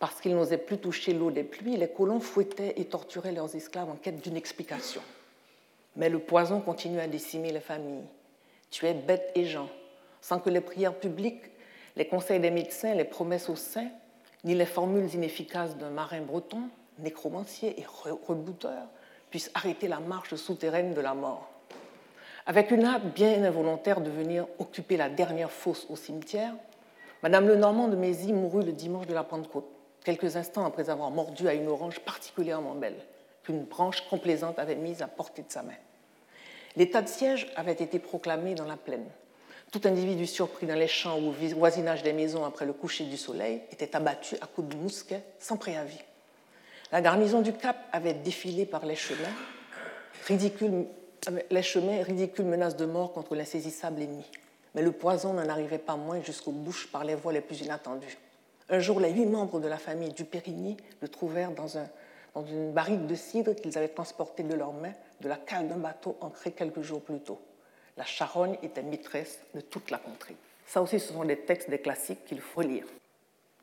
[0.00, 3.88] parce qu'ils n'osaient plus toucher l'eau des pluies, les colons fouettaient et torturaient leurs esclaves
[3.88, 5.00] en quête d'une explication.
[5.96, 8.04] Mais le poison continuait à décimer les familles,
[8.70, 9.70] tuait bêtes et gens,
[10.20, 11.44] sans que les prières publiques,
[11.96, 13.90] les conseils des médecins, les promesses aux saints,
[14.44, 16.68] ni les formules inefficaces d'un marin breton,
[16.98, 18.88] nécromancier et rebouteur,
[19.30, 21.48] puissent arrêter la marche souterraine de la mort.
[22.44, 26.52] Avec une hâte bien involontaire de venir occuper la dernière fosse au cimetière,
[27.24, 29.64] Madame Lenormand de Mézy mourut le dimanche de la Pentecôte,
[30.04, 32.98] quelques instants après avoir mordu à une orange particulièrement belle,
[33.44, 35.72] qu'une branche complaisante avait mise à portée de sa main.
[36.76, 39.06] L'état de siège avait été proclamé dans la plaine.
[39.72, 43.16] Tout individu surpris dans les champs ou au voisinage des maisons après le coucher du
[43.16, 46.04] soleil était abattu à coups de mousquet sans préavis.
[46.92, 49.34] La garnison du Cap avait défilé par les chemins,
[50.26, 50.84] ridicule,
[51.50, 54.26] les chemins, ridicule menace de mort contre l'insaisissable ennemi.
[54.74, 58.18] Mais le poison n'en arrivait pas moins jusqu'aux bouches par les voies les plus inattendues.
[58.68, 61.86] Un jour, les huit membres de la famille du Périgny le trouvèrent dans, un,
[62.34, 65.76] dans une barrique de cidre qu'ils avaient transportée de leurs mains de la cale d'un
[65.76, 67.40] bateau ancré quelques jours plus tôt.
[67.96, 70.36] La charogne était maîtresse de toute la contrée.
[70.66, 72.84] Ça aussi, ce sont des textes, des classiques qu'il faut lire.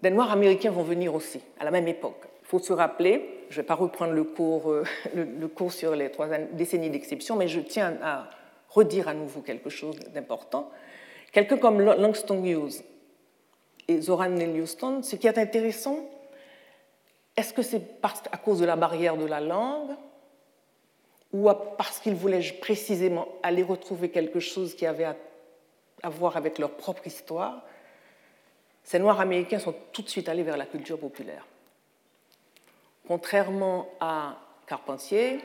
[0.01, 2.23] Des Noirs américains vont venir aussi, à la même époque.
[2.41, 4.83] Il faut se rappeler, je ne vais pas reprendre le cours, euh,
[5.15, 8.29] le, cours sur les trois décennies d'exception, mais je tiens à
[8.69, 10.71] redire à nouveau quelque chose d'important.
[11.31, 12.83] Quelqu'un comme Langston Hughes
[13.87, 16.09] et Zoran Neil Houston, ce qui est intéressant,
[17.37, 19.95] est-ce que c'est à cause de la barrière de la langue
[21.33, 25.05] ou parce qu'ils voulaient précisément aller retrouver quelque chose qui avait
[26.03, 27.63] à, voir avec leur propre histoire,
[28.83, 31.45] ces Noirs américains sont tout de suite allés vers la culture populaire.
[33.07, 35.39] Contrairement à Carpentier,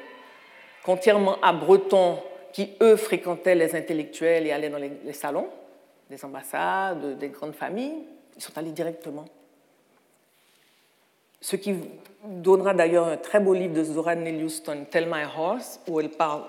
[0.84, 2.18] contrairement à Breton,
[2.52, 5.48] qui eux fréquentaient les intellectuels et allaient dans les, salons
[6.10, 8.04] des ambassades, des grandes familles,
[8.36, 9.24] ils sont allés directement
[11.40, 11.74] ce qui
[12.24, 16.10] donnera d'ailleurs un très beau livre de Zora Neale Houston, Tell My Horse, où elle
[16.10, 16.42] parle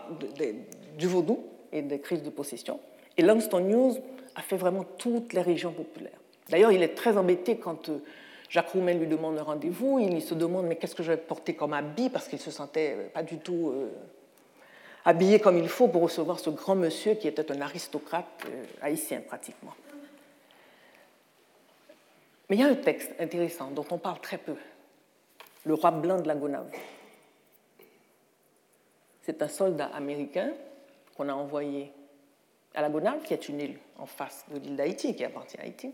[0.97, 2.79] du vaudou et des crises de possession.
[3.15, 3.95] Et Langston News
[4.35, 6.17] a fait vraiment toutes les régions populaires.
[6.49, 7.99] D'ailleurs, il est très embêté quand euh,
[8.49, 9.99] Jacques Roumain lui demande un rendez-vous.
[9.99, 12.09] Il se demande mais qu'est-ce que je vais porter comme habit?
[12.09, 13.89] Parce qu'il se sentait pas du tout euh,
[15.07, 18.45] habillé comme il faut pour recevoir ce grand monsieur qui était un aristocrate
[18.81, 19.73] haïtien pratiquement.
[22.49, 24.55] Mais il y a un texte intéressant dont on parle très peu
[25.65, 26.69] le roi blanc de la Gonave.
[29.21, 30.51] C'est un soldat américain
[31.15, 31.91] qu'on a envoyé
[32.75, 35.63] à la Gonave, qui est une île en face de l'île d'Haïti, qui appartient à
[35.63, 35.93] Haïti.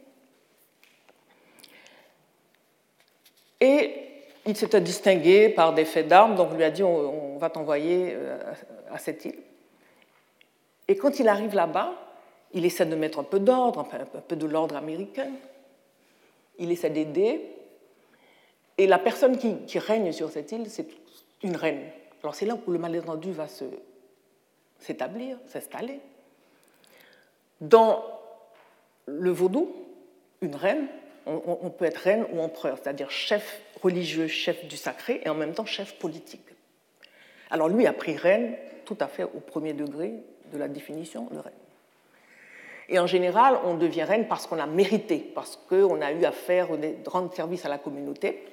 [3.61, 4.12] Et
[4.45, 8.11] il s'était distingué par des faits d'armes, donc on lui a dit on, va t'envoyer
[8.13, 8.37] euh,
[8.91, 9.39] à cette île.
[10.87, 11.93] Et quand il arrive là-bas,
[12.53, 15.31] il essaie de mettre un peu d'ordre, un peu de l'ordre américain.
[16.59, 17.53] Il essaie d'aider,
[18.77, 20.87] et la personne qui, règne sur cette île, c'est
[21.43, 21.81] une reine.
[22.23, 23.47] Alors c'est là où le malentendu va
[24.79, 25.99] s'établir, s'installer.
[27.61, 28.03] Dans
[29.05, 29.71] le vaudou,
[30.41, 30.87] une reine,
[31.25, 35.53] on, peut être reine ou empereur, c'est-à-dire chef religieux, chef du sacré, et en même
[35.53, 36.45] temps chef politique.
[37.49, 38.55] Alors lui a pris reine
[38.85, 40.13] tout à fait au premier degré
[40.51, 41.53] de la définition de reine.
[42.89, 46.31] Et en général, on devient reine parce qu'on a mérité, parce qu'on a eu à
[46.31, 46.67] faire
[47.07, 48.45] rendre service à la communauté.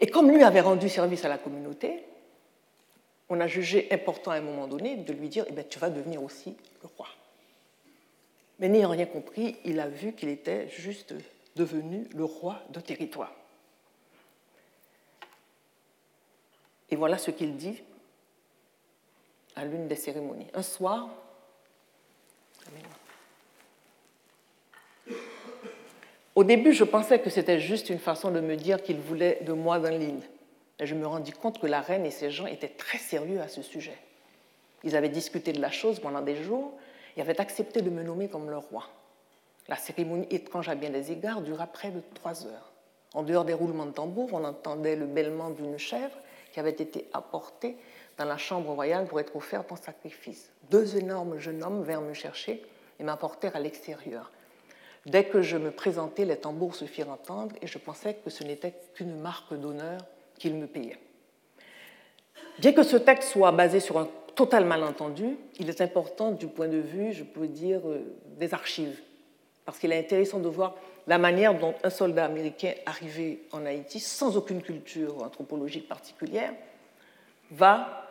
[0.00, 2.04] Et comme lui avait rendu service à la communauté,
[3.28, 5.90] on a jugé important à un moment donné de lui dire eh bien, Tu vas
[5.90, 7.08] devenir aussi le roi.
[8.58, 11.14] Mais n'ayant rien compris, il a vu qu'il était juste
[11.56, 13.32] devenu le roi de territoire.
[16.90, 17.82] Et voilà ce qu'il dit
[19.54, 20.46] à l'une des cérémonies.
[20.54, 21.08] Un soir,
[26.38, 29.52] Au début, je pensais que c'était juste une façon de me dire qu'il voulait de
[29.52, 30.22] moi dans l'île.
[30.78, 33.48] Mais je me rendis compte que la reine et ses gens étaient très sérieux à
[33.48, 33.98] ce sujet.
[34.84, 36.72] Ils avaient discuté de la chose pendant des jours
[37.18, 38.84] et avaient accepté de me nommer comme leur roi.
[39.66, 42.72] La cérémonie, étrange à bien des égards, dura près de trois heures.
[43.12, 46.16] En dehors des roulements de tambour, on entendait le bêlement d'une chèvre
[46.52, 47.76] qui avait été apportée
[48.16, 50.50] dans la chambre royale pour être offerte en sacrifice.
[50.70, 52.64] Deux énormes jeunes hommes vinrent me chercher
[52.98, 54.30] et m'apportèrent à l'extérieur.
[55.06, 58.44] Dès que je me présentais, les tambours se firent entendre et je pensais que ce
[58.44, 60.00] n'était qu'une marque d'honneur
[60.38, 60.98] qu'ils me payaient.
[62.58, 66.68] Bien que ce texte soit basé sur un total malentendu, il est important du point
[66.68, 68.04] de vue, je peux dire, euh,
[68.38, 69.00] des archives,
[69.64, 70.76] parce qu'il est intéressant de voir
[71.08, 76.52] la manière dont un soldat américain arrivé en Haïti, sans aucune culture anthropologique particulière,
[77.50, 78.06] va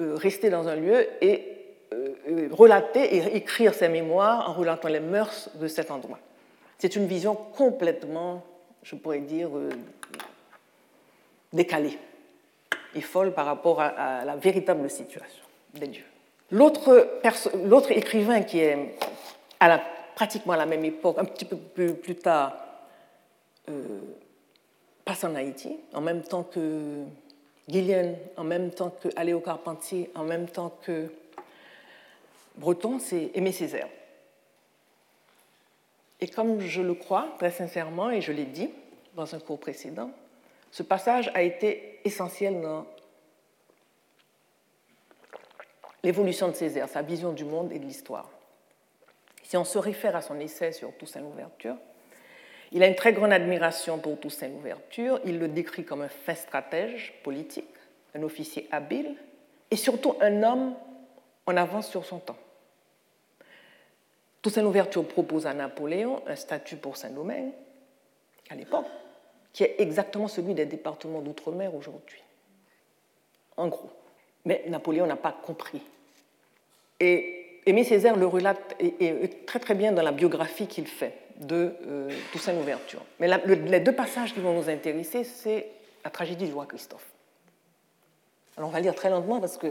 [0.00, 1.44] euh, rester dans un lieu et
[1.92, 6.18] euh, relater et écrire ses mémoires en relatant les mœurs de cet endroit.
[6.78, 8.42] C'est une vision complètement,
[8.82, 9.50] je pourrais dire,
[11.52, 11.98] décalée
[12.94, 15.47] et folle par rapport à, la véritable situation
[16.50, 18.94] L'autre écrivain qui est
[19.60, 19.82] à la
[20.18, 22.56] pratiquement à la même époque, un petit peu plus, tard,
[23.68, 24.00] euh,
[25.04, 27.04] passe en Haïti, en même temps que
[27.68, 31.06] Guillen, en même temps que Aléo Carpentier, en même temps que
[32.56, 33.86] Breton, c'est Aimé Césaire.
[36.20, 38.70] Et comme je le crois très sincèrement, et je l'ai dit
[39.14, 40.10] dans un cours précédent,
[40.72, 42.86] ce passage a été essentiel dans
[46.02, 48.30] l'évolution de Césaire, sa vision du monde et de l'histoire.
[49.42, 51.76] Si on se réfère à son essai sur Toussaint Louverture,
[52.72, 55.20] il a une très grande admiration pour Toussaint Louverture.
[55.24, 57.64] Il le décrit comme un fin stratège politique,
[58.14, 59.16] un officier habile
[59.70, 60.74] et surtout un homme
[61.46, 62.36] en avance sur son temps.
[64.42, 67.52] Toussaint Louverture propose à Napoléon un statut pour Saint-Domingue,
[68.50, 68.86] à l'époque,
[69.52, 72.22] qui est exactement celui des départements d'outre-mer aujourd'hui.
[73.56, 73.90] En gros.
[74.44, 75.82] Mais Napoléon n'a pas compris.
[77.00, 78.76] Et Aimé Césaire le relate
[79.46, 83.02] très très bien dans la biographie qu'il fait de euh, Toussaint Louverture.
[83.20, 85.68] Mais les deux passages qui vont nous intéresser, c'est
[86.04, 87.06] la tragédie du roi Christophe.
[88.56, 89.68] Alors on va lire très lentement parce que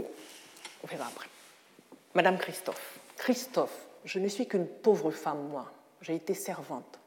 [0.84, 1.28] on verra après.
[2.14, 3.00] Madame Christophe.
[3.18, 5.72] Christophe, je ne suis qu'une pauvre femme, moi.
[6.02, 7.00] J'ai été servante.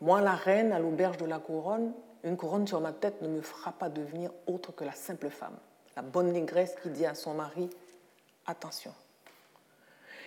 [0.00, 1.92] Moi, la reine, à l'auberge de la couronne,
[2.24, 5.56] une couronne sur ma tête ne me fera pas devenir autre que la simple femme,
[5.98, 7.68] la bonne négresse qui dit à son mari
[8.46, 8.94] Attention.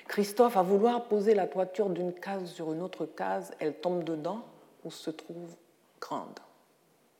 [0.05, 4.43] Christophe, à vouloir poser la toiture d'une case sur une autre case, elle tombe dedans
[4.84, 5.55] où se trouve
[6.01, 6.38] grande.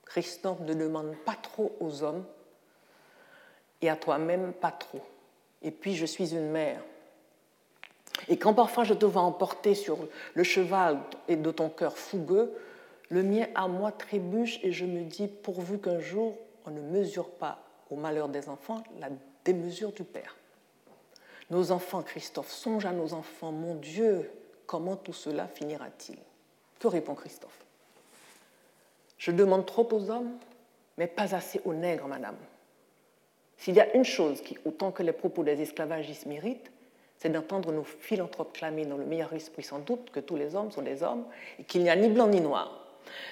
[0.04, 2.26] Christophe ne demande pas trop aux hommes
[3.82, 5.02] et à toi-même pas trop.
[5.62, 6.82] Et puis je suis une mère.
[8.28, 9.98] Et quand parfois je te vois emporter sur
[10.34, 12.52] le cheval et de ton cœur fougueux,
[13.08, 17.30] le mien à moi trébuche et je me dis, pourvu qu'un jour on ne mesure
[17.30, 19.10] pas au malheur des enfants la
[19.46, 20.36] démesure du Père.
[21.50, 24.32] Nos enfants, Christophe, songe à nos enfants, mon Dieu,
[24.66, 26.18] comment tout cela finira-t-il?
[26.80, 27.66] Que répond Christophe?
[29.18, 30.32] Je demande trop aux hommes,
[30.98, 32.38] mais pas assez aux nègres, madame.
[33.58, 36.72] S'il y a une chose qui, autant que les propos des esclavagistes méritent,
[37.18, 40.72] c'est d'entendre nos philanthropes clamer dans le meilleur esprit sans doute que tous les hommes
[40.72, 41.26] sont des hommes
[41.60, 42.81] et qu'il n'y a ni blanc ni noir.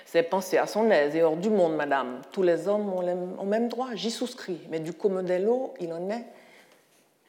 [0.06, 2.22] C'est penser à son aise et hors du monde, madame.
[2.32, 6.26] Tous les hommes ont le même droit, j'y souscris, mais du commodello, il en est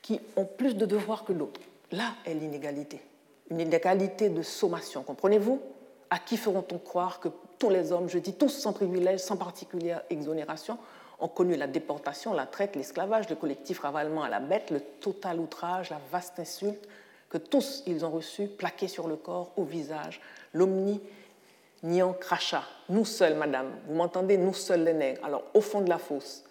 [0.02, 1.60] qui ont plus de devoirs que l'autre.
[1.92, 3.00] Là est l'inégalité.
[3.50, 5.60] Une inégalité de sommation, comprenez-vous?
[6.08, 10.02] À qui feront-on croire que tous les hommes, je dis tous sans privilège, sans particulière
[10.10, 10.78] exonération,
[11.20, 15.38] ont connu la déportation, la traite, l'esclavage, le collectif ravalement à la bête, le total
[15.38, 16.88] outrage, la vaste insulte
[17.28, 20.20] que tous ils ont reçu, plaqués sur le corps, au visage,
[20.52, 21.00] l'omni
[21.82, 22.64] niant crachat.
[22.88, 25.24] Nous seuls, madame, vous m'entendez, nous seuls les nègres.
[25.24, 26.44] Alors, au fond de la fosse,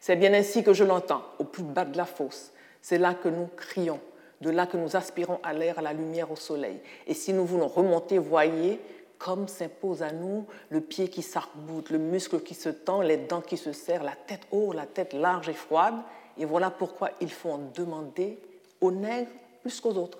[0.00, 2.52] c'est bien ainsi que je l'entends, au plus bas de la fosse.
[2.80, 4.00] C'est là que nous crions,
[4.40, 6.80] de là que nous aspirons à l'air, à la lumière, au soleil.
[7.06, 8.80] Et si nous voulons remonter, voyez,
[9.18, 13.40] comme s'impose à nous le pied qui s'arc-boute, le muscle qui se tend, les dents
[13.40, 15.94] qui se serrent, la tête haute, la tête large et froide.
[16.38, 18.40] Et voilà pourquoi il faut en demander
[18.80, 20.18] aux nègres plus qu'aux autres.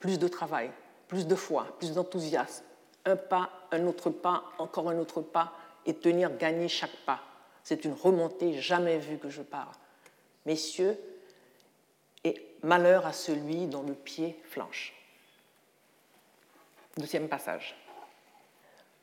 [0.00, 0.70] Plus de travail,
[1.06, 2.64] plus de foi, plus d'enthousiasme.
[3.06, 5.52] Un pas, un autre pas, encore un autre pas,
[5.86, 7.20] et tenir gagner chaque pas.
[7.62, 9.72] C'est une remontée jamais vue que je parle.
[10.46, 10.98] Messieurs,
[12.24, 14.94] et malheur à celui dont le pied flanche.
[16.96, 17.76] Deuxième passage.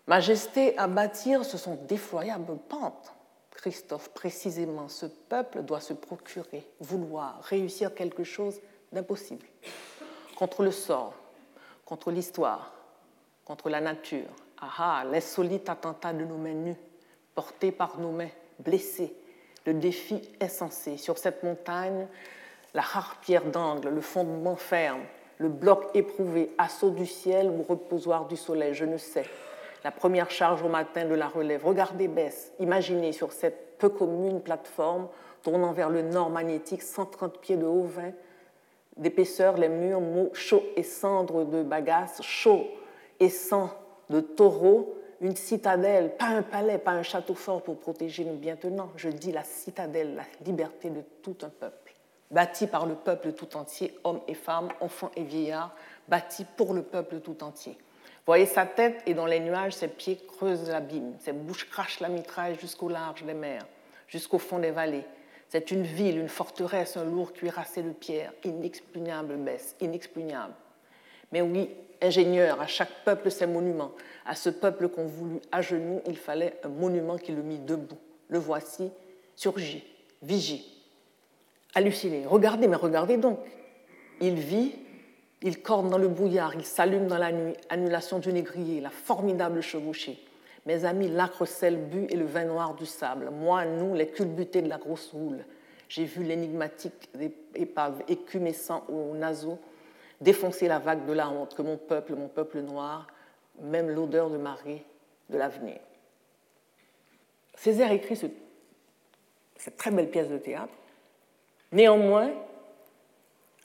[0.08, 3.14] Majesté à bâtir, ce sont d'effroyables pentes.
[3.52, 8.60] Christophe, précisément, ce peuple doit se procurer, vouloir, réussir quelque chose
[8.92, 9.46] d'impossible.
[10.36, 11.14] Contre le sort,
[11.86, 12.74] contre l'histoire,
[13.46, 14.28] contre la nature.
[14.62, 16.78] Ah ah, l'insolite attentat de nos mains nues,
[17.36, 19.14] porté par nos mains, blessées,
[19.66, 20.98] le défi insensé.
[20.98, 22.08] Sur cette montagne,
[22.74, 25.02] la rare pierre d'angle, le fondement ferme,
[25.40, 29.26] le bloc éprouvé, assaut du ciel ou reposoir du soleil, je ne sais
[29.84, 31.66] la première charge au matin de la relève.
[31.66, 35.08] Regardez baisse, imaginez sur cette peu commune plateforme
[35.42, 38.12] tournant vers le nord magnétique, 130 pieds de haut, 20
[38.98, 40.02] d'épaisseur, les murs
[40.34, 42.68] chauds et cendres de bagasse, chauds
[43.22, 43.70] et sang
[44.10, 48.58] de taureaux, une citadelle, pas un palais, pas un château fort pour protéger nos bien
[48.58, 51.94] tenants, je dis la citadelle, la liberté de tout un peuple,
[52.32, 55.74] bâtie par le peuple tout entier, hommes et femmes, enfants et vieillards,
[56.10, 57.78] bâtie pour le peuple tout entier
[58.32, 62.08] voyez sa tête et dans les nuages, ses pieds creusent l'abîme, ses bouches crachent la
[62.08, 63.66] mitraille jusqu'au large des mers,
[64.08, 65.04] jusqu'au fond des vallées.
[65.50, 70.54] C'est une ville, une forteresse, un lourd cuirassé de pierre, inexpugnable baisse, inexpugnable.
[71.32, 71.70] Mais oui,
[72.02, 73.92] ingénieur, à chaque peuple ses monuments.
[74.26, 77.98] À ce peuple qu'on voulut à genoux, il fallait un monument qui le mit debout.
[78.30, 78.92] Le voici,
[79.36, 79.84] surgit,
[80.22, 80.66] vigie.
[81.74, 82.26] Halluciné.
[82.26, 83.40] Regardez, mais regardez donc.
[84.20, 84.74] Il vit
[85.44, 89.62] Il corne dans le brouillard, il s'allume dans la nuit, annulation du négrier, la formidable
[89.62, 90.20] chevauchée.
[90.68, 93.32] Mes amis, l'acre sel bu et le vin noir du sable.
[93.32, 95.44] Moi, nous, les culbutés de la grosse roule.
[95.90, 97.10] J'ai vu l'énigmatique
[97.56, 99.58] épave écumescent aux naseaux
[100.22, 103.08] défoncer la vague de la honte que mon peuple, mon peuple noir,
[103.60, 104.86] même l'odeur de marée
[105.30, 105.80] de l'avenir.
[107.56, 110.74] Césaire écrit cette très belle pièce de théâtre.
[111.72, 112.32] Néanmoins,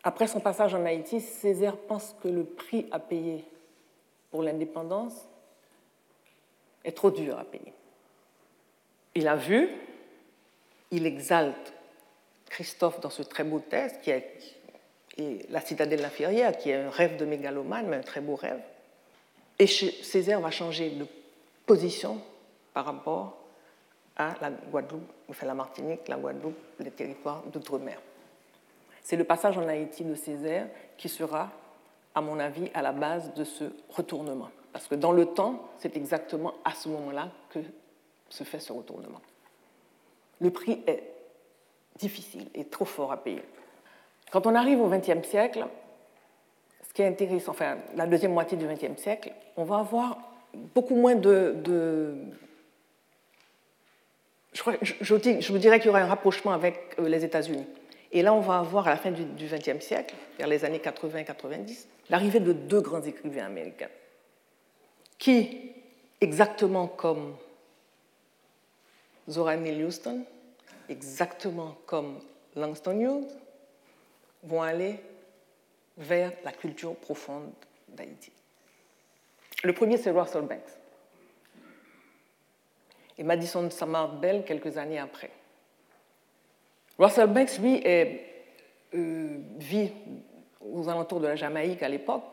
[0.02, 3.44] après son passage en Haïti, Césaire pense que le prix à payer
[4.30, 5.28] pour l'indépendance
[6.84, 7.72] est trop dur à payer.
[9.14, 9.68] Il a vu,
[10.90, 11.72] il exalte
[12.48, 14.10] Christophe dans ce très beau texte qui
[15.16, 18.60] est, La citadelle inférieure, qui est un rêve de mégalomane, mais un très beau rêve.
[19.58, 21.06] Et Césaire va changer de
[21.64, 22.20] position
[22.74, 23.36] par rapport
[24.16, 28.00] à la Guadeloupe, enfin la Martinique, la Guadeloupe, les territoires d'outre-mer.
[29.02, 31.50] C'est le passage en Haïti de Césaire qui sera,
[32.14, 34.50] à mon avis, à la base de ce retournement.
[34.72, 37.60] Parce que dans le temps, c'est exactement à ce moment-là que
[38.28, 39.20] se fait ce retournement.
[40.40, 41.02] Le prix est
[41.98, 43.42] difficile et trop fort à payer.
[44.30, 45.66] Quand on arrive au XXe siècle,
[46.86, 50.18] ce qui est intéressant, enfin la deuxième moitié du XXe siècle, on va avoir
[50.74, 51.54] beaucoup moins de,
[54.52, 57.66] je, je, dirais qu'il y aura un rapprochement avec euh, les États-Unis.
[58.12, 61.86] Et là, on va avoir, à la fin du XXe siècle, vers les années 80-90,
[62.08, 63.90] l'arrivée de deux grands écrivains américains,
[65.18, 65.72] qui,
[66.20, 67.36] exactement comme
[69.28, 70.24] Zora Neale Houston,
[70.88, 72.20] exactement comme
[72.54, 73.36] Langston Hughes,
[74.46, 75.00] vont aller
[75.98, 77.50] vers la culture profonde
[77.88, 78.32] d'Haïti.
[79.64, 80.60] Le premier, c'est Russell Banks.
[83.18, 85.30] Et Madison Samard Bell quelques années après.
[86.98, 87.82] Russell Banks, lui,
[88.94, 89.92] euh, vit
[90.60, 92.24] aux alentours de la Jamaïque à l'époque,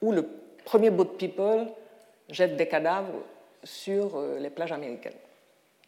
[0.00, 0.26] où le
[0.64, 1.66] premier boat people
[2.28, 3.22] jette des cadavres
[3.64, 5.18] sur euh, les plages américaines.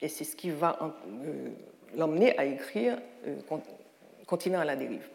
[0.00, 1.50] Et c'est ce qui va euh,
[1.94, 2.98] l'emmener à écrire
[4.26, 5.08] Continent à la dérive,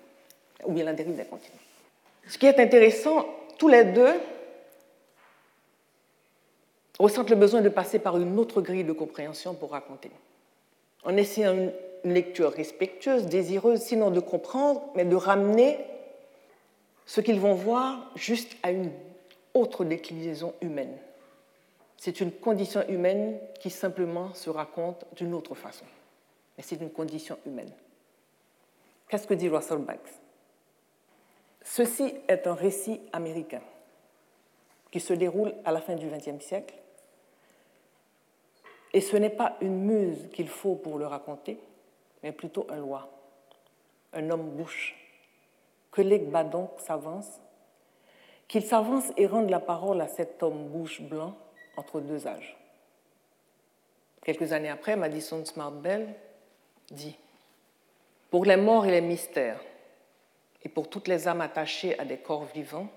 [0.66, 1.58] ou bien la dérive des continents.
[2.28, 3.26] Ce qui est intéressant,
[3.58, 4.14] tous les deux
[7.00, 10.12] ressentent le besoin de passer par une autre grille de compréhension pour raconter.
[11.04, 15.80] En essayant une lecture respectueuse, désireuse, sinon de comprendre, mais de ramener
[17.06, 18.92] ce qu'ils vont voir juste à une
[19.54, 20.98] autre déclinaison humaine.
[21.98, 25.86] C'est une condition humaine qui simplement se raconte d'une autre façon.
[26.58, 27.72] Mais c'est une condition humaine.
[29.10, 30.27] Qu'est-ce que dit Russell Banks?
[31.70, 33.62] Ceci est un récit américain
[34.90, 36.74] qui se déroule à la fin du XXe siècle.
[38.94, 41.60] Et ce n'est pas une muse qu'il faut pour le raconter,
[42.24, 43.10] mais plutôt un loi,
[44.14, 44.96] un homme bouche.
[45.92, 47.42] Que l'Egba donc s'avance,
[48.48, 51.36] qu'il s'avance et rende la parole à cet homme bouche blanc
[51.76, 52.58] entre deux âges.
[54.24, 56.16] Quelques années après, Madison Smart Bell
[56.90, 57.18] dit
[58.32, 59.60] Pour les morts et les mystères,
[60.64, 62.90] et pour toutes les âmes attachées à des corps vivants,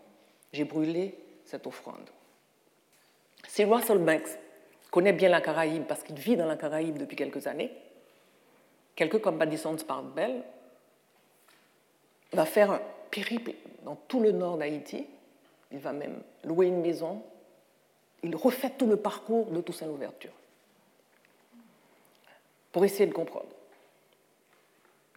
[0.52, 2.08] j'ai brûlé cette offrande.
[3.48, 4.38] Si Russell Banks
[4.90, 7.70] connaît bien la Caraïbe parce qu'il vit dans la Caraïbe depuis quelques années,
[8.96, 9.76] quelqu'un comme Madison
[10.14, 10.42] Bell
[12.32, 12.80] va faire un
[13.10, 13.52] périple
[13.84, 15.06] dans tout le nord d'Haïti.
[15.72, 17.22] Il va même louer une maison.
[18.22, 20.32] Il refait tout le parcours de Toussaint Louverture
[22.72, 23.48] pour essayer de comprendre.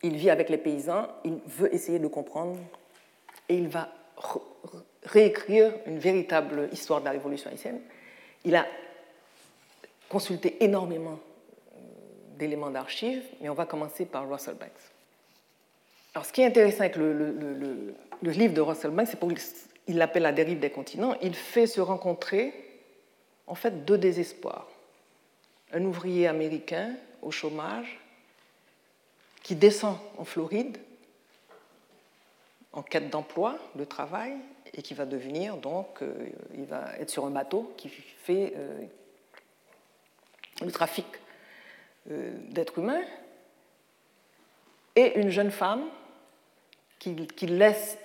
[0.03, 2.59] Il vit avec les paysans, il veut essayer de comprendre
[3.47, 3.89] et il va
[5.03, 7.79] réécrire une véritable histoire de la révolution haïtienne.
[8.43, 8.65] Il a
[10.09, 11.19] consulté énormément
[12.37, 14.69] d'éléments d'archives, mais on va commencer par Russell Banks.
[16.13, 20.31] Alors, ce qui est intéressant avec le, livre de Russell Banks, c'est qu'il l'appelle La
[20.31, 21.15] dérive des continents.
[21.21, 22.53] Il fait se rencontrer,
[23.47, 24.67] en fait, deux désespoirs.
[25.71, 26.91] Un ouvrier américain
[27.21, 27.99] au chômage
[29.43, 30.77] qui descend en Floride
[32.73, 34.33] en quête d'emploi, de travail,
[34.73, 38.81] et qui va devenir donc, euh, il va être sur un bateau qui fait euh,
[40.61, 41.05] le trafic
[42.09, 43.03] euh, d'êtres humains,
[44.95, 45.85] et une jeune femme
[46.99, 47.15] qui,
[47.45, 47.97] laisse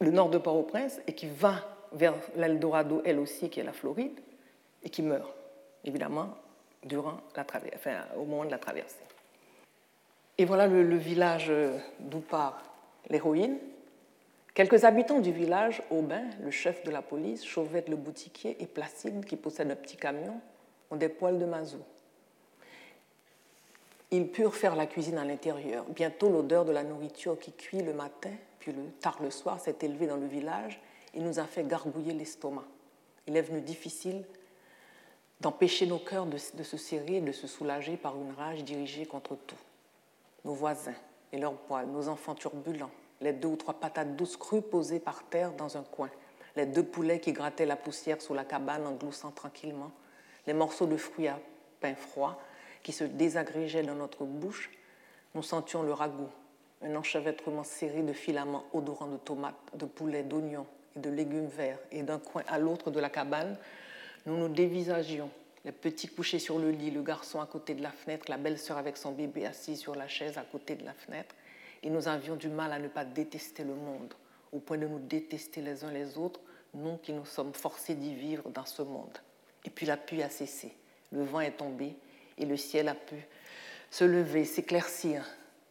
[0.00, 4.20] le nord de Port-au-Prince et qui va vers l'Eldorado, elle aussi, qui est la Floride,
[4.82, 5.32] et qui meurt,
[5.84, 6.36] évidemment,
[6.84, 7.46] durant la
[8.16, 9.07] au moment de la traversée.
[10.38, 11.52] Et voilà le, village
[11.98, 12.62] d'où part
[13.10, 13.58] l'héroïne.
[14.54, 19.24] Quelques habitants du village, Aubin, le chef de la police, Chauvette le boutiquier et Placide,
[19.24, 20.40] qui possède un petit camion,
[20.90, 21.84] ont des poils de mazout.
[24.10, 25.84] Ils purent faire la cuisine à l'intérieur.
[25.90, 29.76] Bientôt, l'odeur de la nourriture qui cuit le matin, puis le tard le soir, s'est
[29.82, 30.80] élevée dans le village
[31.14, 32.64] et nous a fait gargouiller l'estomac.
[33.26, 34.24] Il est venu difficile
[35.40, 39.36] d'empêcher nos cœurs de, se serrer et de se soulager par une rage dirigée contre
[39.36, 39.56] tout.
[40.48, 40.94] Nos voisins
[41.30, 42.90] et leurs poils, nos enfants turbulents,
[43.20, 46.08] les deux ou trois patates douces crues posées par terre dans un coin,
[46.56, 49.92] les deux poulets qui grattaient la poussière sous la cabane en gloussant tranquillement,
[50.46, 51.38] les morceaux de fruits à
[51.80, 52.40] pain froid
[52.82, 54.70] qui se désagrégeaient dans notre bouche,
[55.34, 56.30] nous sentions le ragoût,
[56.80, 61.78] un enchevêtrement serré de filaments odorants de tomates, de poulets, d'oignons et de légumes verts,
[61.92, 63.58] et d'un coin à l'autre de la cabane,
[64.24, 65.28] nous nous dévisagions,
[65.68, 68.78] les petits couchés sur le lit, le garçon à côté de la fenêtre, la belle-sœur
[68.78, 71.34] avec son bébé assis sur la chaise à côté de la fenêtre,
[71.82, 74.14] et nous avions du mal à ne pas détester le monde,
[74.50, 76.40] au point de nous détester les uns les autres,
[76.72, 79.18] nous qui nous sommes forcés d'y vivre dans ce monde.
[79.66, 80.74] Et puis la pluie a cessé,
[81.12, 81.94] le vent est tombé,
[82.38, 83.16] et le ciel a pu
[83.90, 85.22] se lever, s'éclaircir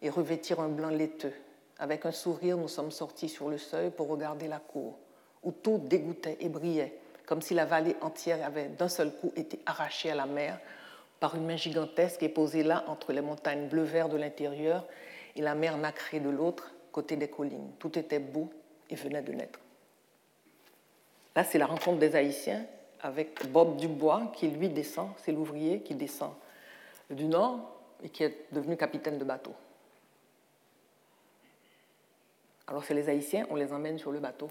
[0.03, 1.33] et revêtir un blanc laiteux.
[1.79, 4.99] Avec un sourire, nous sommes sortis sur le seuil pour regarder la cour,
[5.41, 9.59] où tout dégoûtait et brillait, comme si la vallée entière avait d'un seul coup été
[9.65, 10.59] arrachée à la mer
[11.19, 14.85] par une main gigantesque et posée là entre les montagnes bleu-vert de l'intérieur
[15.35, 17.73] et la mer nacrée de l'autre côté des collines.
[17.79, 18.49] Tout était beau
[18.89, 19.59] et venait de naître.
[21.35, 22.65] Là, c'est la rencontre des Haïtiens
[23.01, 26.31] avec Bob Dubois qui lui descend, c'est l'ouvrier qui descend
[27.09, 27.59] du nord
[28.03, 29.53] et qui est devenu capitaine de bateau.
[32.67, 34.49] Alors c'est les Haïtiens, on les emmène sur le bateau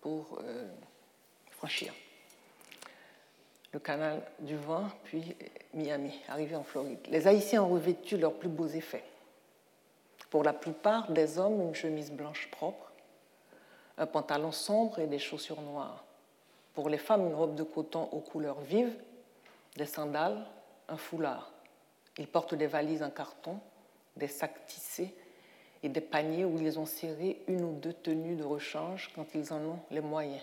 [0.00, 0.68] pour euh,
[1.50, 1.92] franchir
[3.74, 5.36] le canal du vent, puis
[5.74, 7.00] Miami, arrivé en Floride.
[7.08, 9.02] Les Haïtiens ont revêtu leurs plus beaux effets.
[10.30, 12.92] Pour la plupart des hommes, une chemise blanche propre,
[13.98, 16.04] un pantalon sombre et des chaussures noires.
[16.72, 18.96] Pour les femmes, une robe de coton aux couleurs vives,
[19.76, 20.46] des sandales,
[20.88, 21.50] un foulard.
[22.16, 23.58] Ils portent des valises en carton,
[24.16, 25.12] des sacs tissés
[25.82, 29.52] et des paniers où ils ont serré une ou deux tenues de rechange quand ils
[29.52, 30.42] en ont les moyens.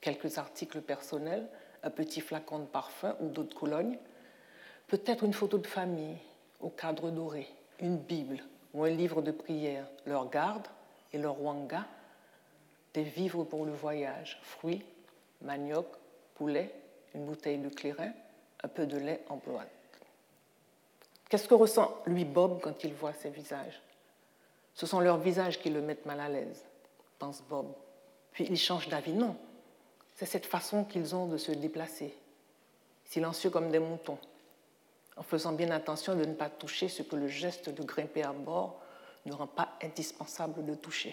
[0.00, 1.46] Quelques articles personnels,
[1.82, 3.98] un petit flacon de parfum ou d'autres colognes,
[4.88, 6.16] peut-être une photo de famille
[6.60, 7.48] au cadre doré,
[7.80, 8.38] une Bible
[8.74, 10.66] ou un livre de prière, leur garde
[11.12, 11.84] et leur wanga,
[12.94, 14.84] des vivres pour le voyage, fruits,
[15.40, 15.86] manioc,
[16.34, 16.72] poulet,
[17.14, 18.12] une bouteille de clairin,
[18.62, 19.68] un peu de lait en boîte.
[21.28, 23.80] Qu'est-ce que ressent lui Bob quand il voit ces visages?
[24.74, 26.64] Ce sont leurs visages qui le mettent mal à l'aise,
[27.18, 27.72] pense Bob.
[28.32, 29.12] Puis il change d'avis.
[29.12, 29.36] Non,
[30.22, 32.14] c'est cette façon qu'ils ont de se déplacer,
[33.04, 34.18] silencieux comme des moutons,
[35.16, 38.32] en faisant bien attention de ne pas toucher ce que le geste de grimper à
[38.32, 38.80] bord
[39.26, 41.12] ne rend pas indispensable de toucher.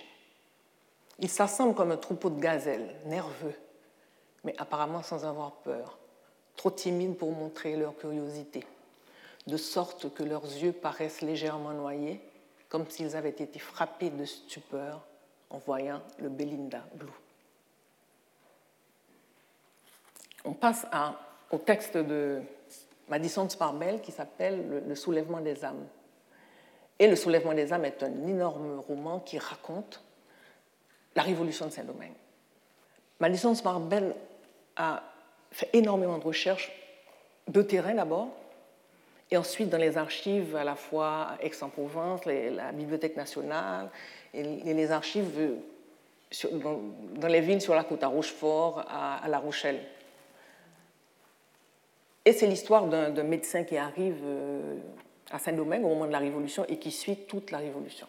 [1.17, 3.55] Ils s'assemblent comme un troupeau de gazelles, nerveux,
[4.43, 5.97] mais apparemment sans avoir peur,
[6.55, 8.63] trop timides pour montrer leur curiosité,
[9.47, 12.21] de sorte que leurs yeux paraissent légèrement noyés,
[12.69, 15.03] comme s'ils avaient été frappés de stupeur
[15.49, 17.09] en voyant le Belinda Blue.
[20.45, 20.85] On passe
[21.51, 22.41] au texte de
[23.07, 25.87] Madison Sparbel qui s'appelle Le soulèvement des âmes.
[26.99, 30.03] Et le soulèvement des âmes est un énorme roman qui raconte
[31.15, 32.13] la révolution de Saint-Domingue.
[33.19, 34.15] Madison Sparbel
[34.75, 35.03] a
[35.51, 36.71] fait énormément de recherches
[37.47, 38.29] de terrain d'abord,
[39.31, 43.89] et ensuite dans les archives à la fois Aix-en-Provence, la Bibliothèque nationale,
[44.33, 45.57] et les archives
[46.53, 49.79] dans, les villes sur la côte à Rochefort, à, La Rochelle.
[52.29, 54.75] Et c'est l'histoire d'un médecin qui arrive euh,
[55.31, 58.05] à Saint-Domingue au moment de la Révolution et qui suit toute la Révolution.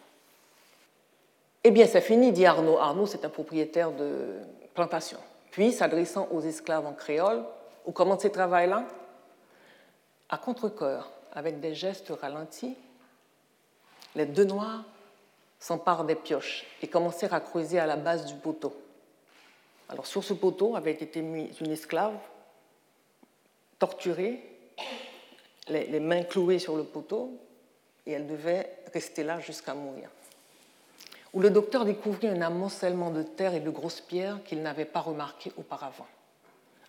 [1.63, 2.77] Eh bien, c'est fini, dit Arnaud.
[2.77, 4.35] Arnaud, c'est un propriétaire de
[4.75, 5.17] plantation.
[5.49, 7.43] Puis, s'adressant aux esclaves en créole,
[7.87, 8.85] où commence ce travail-là
[10.29, 12.77] À contre-coeur, avec des gestes ralentis,
[14.13, 14.83] les deux noirs
[15.59, 18.75] s'emparent des pioches et commencèrent à creuser à la base du poteau.
[19.89, 22.13] Alors, sur ce poteau avait été mise une esclave
[23.81, 24.39] torturée,
[25.67, 27.37] les mains clouées sur le poteau,
[28.05, 30.09] et elle devait rester là jusqu'à mourir
[31.33, 34.99] où le docteur découvrit un amoncellement de terre et de grosses pierres qu'il n'avait pas
[34.99, 36.07] remarqué auparavant.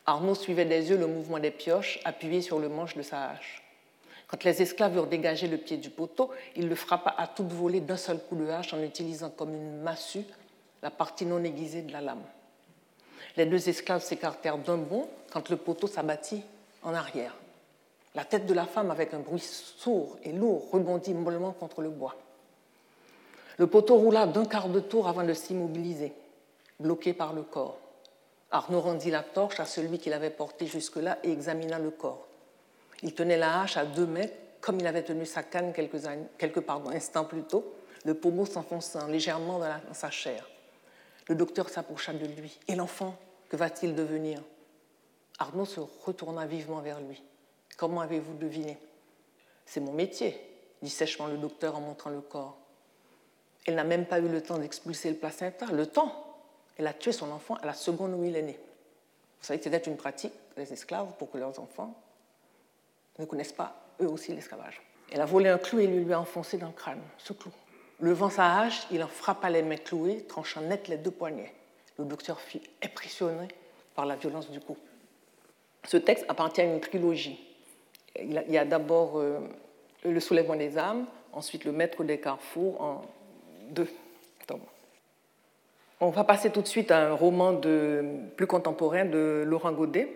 [0.04, 3.62] Arnaud suivait des yeux le mouvement des pioches appuyées sur le manche de sa hache.
[4.26, 7.80] Quand les esclaves eurent dégagé le pied du poteau, il le frappa à toute volée
[7.80, 10.24] d'un seul coup de hache en utilisant comme une massue
[10.82, 12.24] la partie non aiguisée de la lame.
[13.36, 16.42] Les deux esclaves s'écartèrent d'un bond quand le poteau s'abattit
[16.82, 17.34] en arrière.
[18.14, 21.88] La tête de la femme, avec un bruit sourd et lourd, rebondit mollement contre le
[21.88, 22.16] bois.
[23.58, 26.12] Le poteau roula d'un quart de tour avant de s'immobiliser,
[26.80, 27.78] bloqué par le corps.
[28.50, 32.26] Arnaud rendit la torche à celui qui l'avait porté jusque-là et examina le corps.
[33.02, 36.06] Il tenait la hache à deux mètres comme il avait tenu sa canne quelques,
[36.94, 37.74] instants plus tôt,
[38.04, 40.48] le pommeau s'enfonçant légèrement dans sa chair.
[41.28, 42.58] Le docteur s'approcha de lui.
[42.68, 43.16] Et l'enfant,
[43.48, 44.40] que va-t-il devenir?
[45.42, 47.20] Arnaud se retourna vivement vers lui.
[47.76, 48.78] Comment avez-vous deviné?
[49.66, 50.40] C'est mon métier,
[50.82, 52.56] dit sèchement le docteur en montrant le corps.
[53.66, 55.66] Elle n'a même pas eu le temps d'expulser le placenta.
[55.66, 56.26] Le temps
[56.78, 58.58] Elle a tué son enfant à la seconde où il est né.
[59.40, 61.92] Vous savez que c'était une pratique des esclaves pour que leurs enfants
[63.18, 64.80] ne connaissent pas eux aussi l'esclavage.
[65.10, 67.50] Elle a volé un clou et lui a enfoncé dans le crâne, ce clou.
[67.98, 71.52] Levant sa hache, il en frappa les mains clouées, tranchant net les deux poignets.
[71.98, 73.48] Le docteur fut impressionné
[73.96, 74.76] par la violence du coup.
[75.86, 77.40] Ce texte appartient à une trilogie.
[78.18, 79.38] Il y a d'abord euh,
[80.04, 83.02] Le soulèvement des âmes, ensuite Le maître des carrefours en
[83.70, 83.88] deux
[84.46, 84.60] tomes.
[86.00, 87.60] On va passer tout de suite à un roman
[88.36, 90.08] plus contemporain de Laurent Godet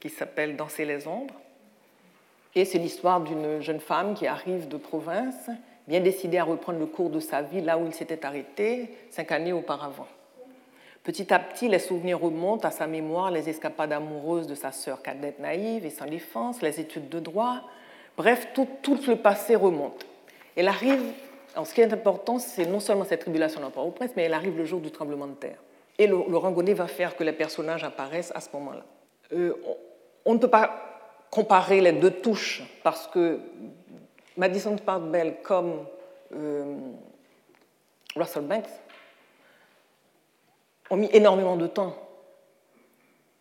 [0.00, 1.34] qui s'appelle Danser les ombres.
[2.54, 5.50] Et c'est l'histoire d'une jeune femme qui arrive de province,
[5.88, 9.32] bien décidée à reprendre le cours de sa vie là où il s'était arrêté cinq
[9.32, 10.06] années auparavant.
[11.04, 15.02] Petit à petit, les souvenirs remontent à sa mémoire les escapades amoureuses de sa sœur
[15.02, 17.60] cadette naïve et sans défense, les études de droit.
[18.16, 18.66] Bref, tout,
[19.06, 20.06] le passé remonte.
[20.56, 21.02] Elle arrive,
[21.52, 24.32] alors ce qui est important, c'est non seulement cette tribulation dans au prince, mais elle
[24.32, 25.58] arrive le jour du tremblement de terre.
[25.98, 28.84] Et Laurent Gonnet va faire que les personnages apparaissent à ce moment-là.
[29.34, 29.52] Euh,
[30.24, 33.40] on, ne peut pas comparer les deux touches parce que
[34.38, 35.84] Madison Park Bell comme
[36.34, 36.78] euh,
[38.16, 38.70] Russell Banks
[40.90, 41.96] ont mis énormément de temps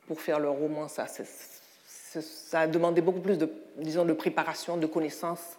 [0.07, 0.87] pour faire leur roman.
[0.87, 5.57] Ça, ça a demandé beaucoup plus de, disons, de préparation, de connaissances.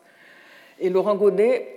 [0.79, 1.77] Et Laurent Godet,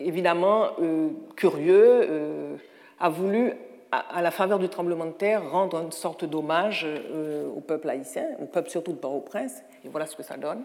[0.00, 2.56] évidemment, euh, curieux, euh,
[2.98, 3.52] a voulu,
[3.92, 8.26] à, la faveur du tremblement de terre, rendre une sorte d'hommage euh, au peuple haïtien,
[8.40, 9.62] au peuple surtout de Port-au-Prince.
[9.84, 10.62] Et voilà ce que ça donne.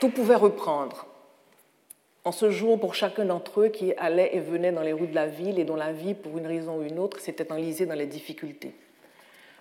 [0.00, 1.06] Tout pouvait reprendre
[2.24, 5.14] en ce jour pour chacun d'entre eux qui allait et venait dans les rues de
[5.14, 7.94] la ville et dont la vie, pour une raison ou une autre, s'était enlisée dans
[7.94, 8.74] les difficultés.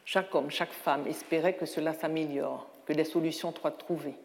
[0.05, 4.15] Chaque homme, chaque femme espérait que cela s'améliore, que des solutions soient trouvées.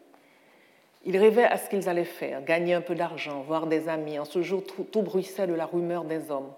[1.05, 4.19] Ils rêvaient à ce qu'ils allaient faire, gagner un peu d'argent, voir des amis.
[4.19, 6.51] En ce jour, tout bruissait de la rumeur des hommes.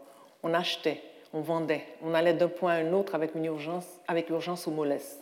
[0.43, 1.01] On achetait,
[1.33, 4.71] on vendait, on allait d'un point à un autre avec une urgence, avec urgence ou
[4.71, 5.19] mollesse.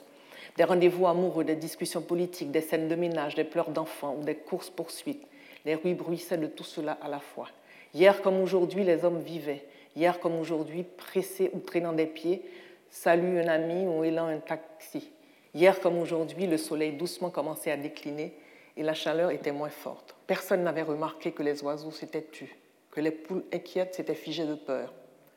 [0.57, 4.36] Des rendez-vous amoureux, des discussions politiques, des scènes de ménage, des pleurs d'enfants ou des
[4.36, 5.28] courses-poursuites
[5.70, 7.47] les rues bruissaient de tout cela à la fois.
[7.93, 9.63] Hier comme aujourd'hui, les hommes vivaient.
[9.95, 12.41] Hier comme aujourd'hui, pressés ou traînant des pieds,
[12.89, 15.11] salut un ami ou élan un taxi.
[15.53, 18.34] Hier comme aujourd'hui, le soleil doucement commençait à décliner
[18.78, 20.15] et la chaleur était moins forte.
[20.26, 22.55] Personne n'avait remarqué que les oiseaux s'étaient tus,
[22.89, 24.91] que les poules inquiètes s'étaient figées de peur.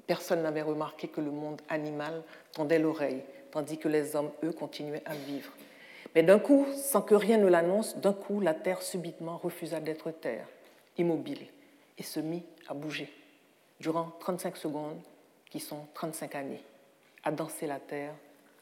[0.06, 2.22] Personne n'avait remarqué que le monde animal
[2.52, 3.20] tendait l'oreille,
[3.50, 5.52] tandis que les hommes, eux, continuaient à vivre.
[6.14, 10.10] Mais d'un coup, sans que rien ne l'annonce, d'un coup, la Terre subitement refusa d'être
[10.10, 10.46] Terre,
[10.98, 11.46] immobile,
[11.96, 13.10] et se mit à bouger.
[13.80, 15.00] Durant 35 secondes,
[15.50, 16.62] qui sont 35 années,
[17.24, 18.14] à danser la Terre,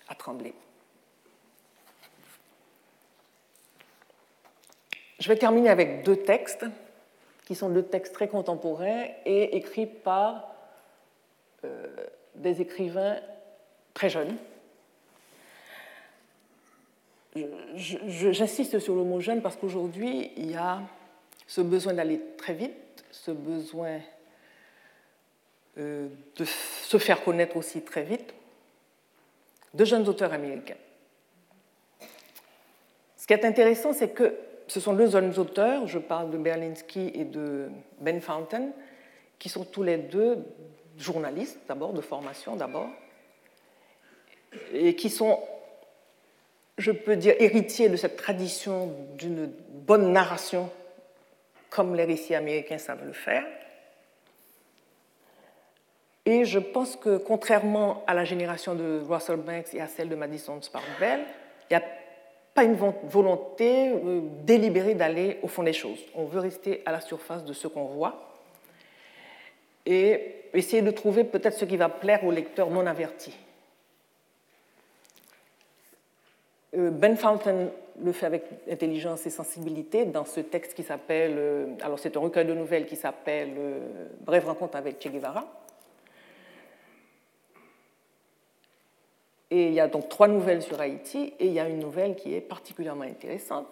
[0.08, 0.54] à trembler.
[5.18, 6.64] Je vais terminer avec deux textes,
[7.44, 10.54] qui sont deux textes très contemporains et écrits par
[11.64, 11.88] euh,
[12.36, 13.18] des écrivains
[13.92, 14.36] très jeunes,
[17.76, 20.80] j'insiste sur le mot jeune parce qu'aujourd'hui, il y a
[21.46, 24.00] ce besoin d'aller très vite, ce besoin
[25.78, 28.34] euh, de se faire connaître aussi très vite,
[29.74, 30.76] de jeunes auteurs américains.
[33.16, 37.10] Ce qui est intéressant, c'est que ce sont deux jeunes auteurs, je parle de Berlinski
[37.14, 37.68] et de
[38.00, 38.70] Ben Fountain,
[39.38, 40.38] qui sont tous les deux
[40.98, 42.88] journalistes d'abord, de formation d'abord,
[44.72, 45.40] et qui sont
[46.80, 50.70] je peux dire, héritier de cette tradition d'une bonne narration,
[51.68, 53.44] comme les récits américains savent le faire.
[56.26, 60.14] Et je pense que, contrairement à la génération de Russell Banks et à celle de
[60.14, 60.60] Madison
[60.98, 61.20] Bell,
[61.70, 61.86] il n'y a
[62.54, 66.00] pas une volonté euh, délibérée d'aller au fond des choses.
[66.14, 68.36] On veut rester à la surface de ce qu'on voit
[69.86, 73.32] et essayer de trouver peut-être ce qui va plaire aux lecteurs non avertis.
[73.32, 73.50] Euh,
[76.72, 77.68] ben Fountain
[78.02, 82.20] le fait avec intelligence et sensibilité dans ce texte qui s'appelle, euh, alors c'est un
[82.20, 85.46] recueil de nouvelles qui s'appelle euh, Brève rencontre avec Che Guevara.
[89.50, 92.14] Et il y a donc trois nouvelles sur Haïti et il y a une nouvelle
[92.14, 93.66] qui est particulièrement intéressante.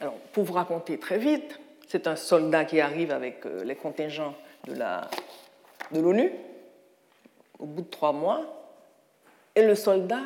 [0.00, 4.34] Alors, pour vous raconter très vite, c'est un soldat qui arrive avec les contingents
[4.66, 6.32] de l'ONU de
[7.58, 8.40] au bout de trois mois,
[9.54, 10.22] et le soldat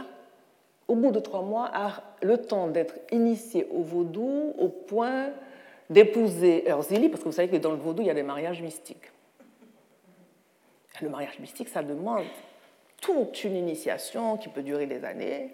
[0.88, 5.30] au bout de trois mois, a le temps d'être initié au vaudou au point
[5.90, 8.62] d'épouser Erzili, parce que vous savez que dans le vaudou, il y a des mariages
[8.62, 9.10] mystiques.
[11.00, 12.24] Le mariage mystique, ça demande
[13.00, 15.52] toute une initiation qui peut durer des années.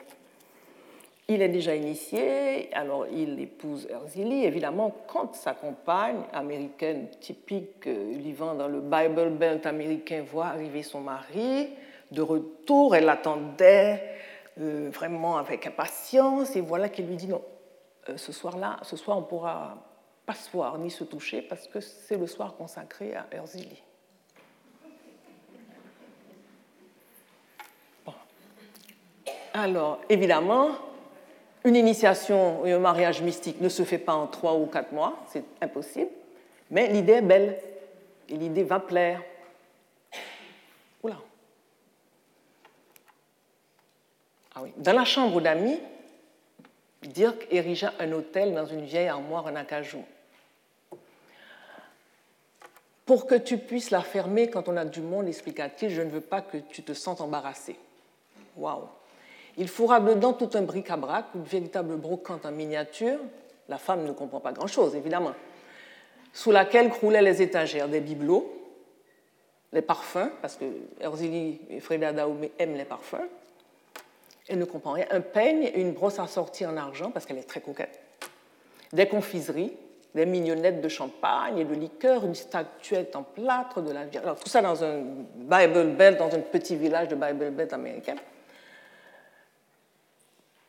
[1.28, 4.45] Il est déjà initié, alors il épouse Erzili.
[4.45, 10.83] Évidemment, quand sa compagne américaine typique euh, vivant dans le Bible Belt américain voit arriver
[10.83, 11.68] son mari,
[12.11, 14.03] de retour, elle l'attendait
[14.61, 17.42] euh, vraiment avec impatience, et voilà qu'il lui dit non,
[18.09, 19.76] euh, ce soir-là, ce soir on pourra
[20.26, 23.82] pas se voir ni se toucher parce que c'est le soir consacré à Erzili.
[29.55, 30.70] Alors, évidemment,
[31.64, 35.18] une initiation et un mariage mystique ne se fait pas en trois ou quatre mois,
[35.28, 36.11] c'est impossible,
[36.70, 37.59] mais l'idée est belle
[38.28, 39.22] et l'idée va plaire.
[44.64, 44.72] Ah.
[44.76, 45.78] Dans la chambre d'amis,
[47.02, 50.04] Dirk érigea un hôtel dans une vieille armoire en acajou.
[53.04, 56.20] Pour que tu puisses la fermer quand on a du monde, expliqua-t-il, je ne veux
[56.20, 57.76] pas que tu te sentes embarrassé.
[58.56, 58.84] Waouh!
[59.58, 63.18] Il fourra dedans tout un bric-à-brac, une véritable brocante en miniature.
[63.68, 65.32] La femme ne comprend pas grand-chose, évidemment.
[66.32, 68.50] Sous laquelle croulaient les étagères, des bibelots,
[69.72, 70.64] les parfums, parce que
[71.00, 73.28] Erzili et Freda Daoumé aiment les parfums.
[74.53, 75.07] Elle ne comprend rien.
[75.11, 77.98] Un peigne et une brosse assortie en argent, parce qu'elle est très coquette.
[78.92, 79.72] Des confiseries,
[80.14, 84.24] des mignonnettes de champagne et de liqueur, une statuette en plâtre de la Vierge.
[84.26, 84.98] Alors, tout ça dans un
[85.36, 88.16] Bible Belt, dans un petit village de Bible Belt américain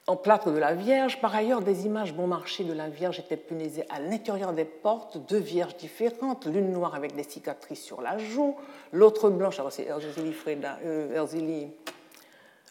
[0.08, 1.20] en plâtre de la Vierge.
[1.20, 5.18] Par ailleurs, des images bon marché de la Vierge étaient punaisées à l'intérieur des portes,
[5.28, 8.56] deux Vierges différentes, l'une noire avec des cicatrices sur la joue,
[8.92, 11.08] l'autre blanche, alors c'est Erzili Freda, euh,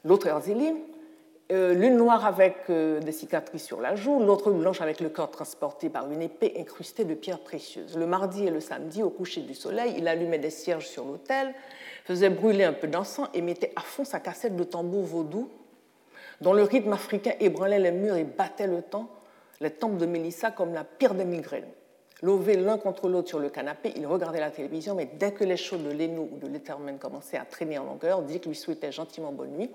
[0.05, 0.75] l'autre Erzili,
[1.51, 5.31] euh, l'une noire avec euh, des cicatrices sur la joue, l'autre blanche avec le corps
[5.31, 7.97] transporté par une épée incrustée de pierres précieuses.
[7.97, 11.53] Le mardi et le samedi, au coucher du soleil, il allumait des cierges sur l'autel,
[12.05, 15.51] faisait brûler un peu d'encens et mettait à fond sa cassette de tambour vaudou
[16.41, 19.09] dont le rythme africain ébranlait les murs et battait le temps,
[19.61, 21.69] les tempes de Mélissa comme la pire des migraines.
[22.23, 25.57] Lové l'un contre l'autre sur le canapé, il regardait la télévision, mais dès que les
[25.57, 29.33] shows de Leno ou de Letterman commençaient à traîner en longueur, Dick lui souhaitait gentiment
[29.33, 29.71] bonne nuit,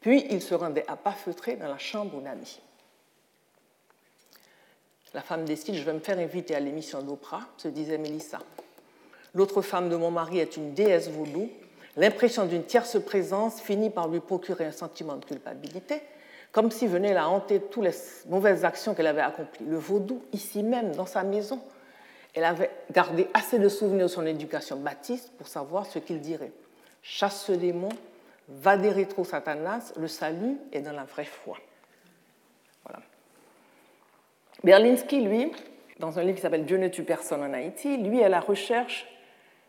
[0.00, 2.60] puis il se rendait à pas feutré dans la chambre d'Annie.
[5.14, 8.38] La femme décide, je vais me faire inviter à l'émission d'Oprah, se disait Mélissa.
[9.34, 11.48] L'autre femme de mon mari est une déesse vaudou,
[11.96, 16.02] L'impression d'une tierce présence finit par lui procurer un sentiment de culpabilité,
[16.52, 17.94] comme si venait la hanter toutes les
[18.28, 19.64] mauvaises actions qu'elle avait accomplies.
[19.64, 21.58] Le vaudou, ici même, dans sa maison,
[22.34, 26.52] elle avait gardé assez de souvenirs de son éducation baptiste pour savoir ce qu'il dirait.
[27.02, 27.88] Chasse ce démon,
[28.48, 31.56] va des rétro Satanas, le salut est dans la vraie foi.
[32.84, 33.00] Voilà.
[34.62, 35.52] Berlinski, lui,
[35.98, 38.40] dans un livre qui s'appelle Dieu ne tue personne en Haïti, lui, est à la
[38.40, 39.06] recherche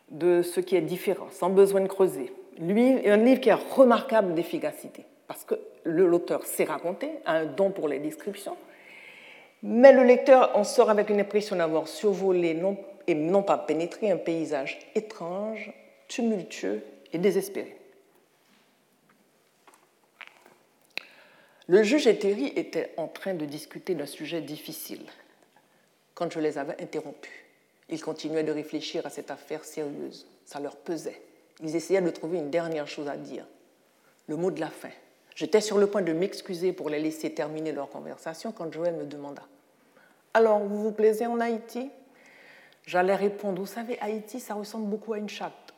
[0.10, 2.32] de ce qui est différent, sans besoin de creuser.
[2.60, 7.72] Lui, un livre qui est remarquable d'efficacité, parce que l'auteur sait raconter, a un don
[7.72, 8.58] pour les descriptions,
[9.64, 14.12] mais le lecteur en sort avec une impression d'avoir survolé non, et non pas pénétré
[14.12, 15.72] un paysage étrange,
[16.08, 17.77] tumultueux et désespéré.
[21.70, 25.02] Le juge et Terry étaient en train de discuter d'un sujet difficile
[26.16, 27.30] quand je les avais interrompus.
[27.90, 30.26] Ils continuaient de réfléchir à cette affaire sérieuse.
[30.46, 31.22] Ça leur pesait.
[31.62, 33.46] Ils essayaient de trouver une dernière chose à dire.
[34.28, 34.92] Le mot de la fin.
[35.36, 39.06] J'étais sur le point de m'excuser pour les laisser terminer leur conversation quand Joël me
[39.06, 39.44] demanda
[40.34, 41.90] Alors, vous vous plaisez en Haïti?
[42.86, 45.74] J'allais répondre Vous savez, Haïti, ça ressemble beaucoup à une chatte.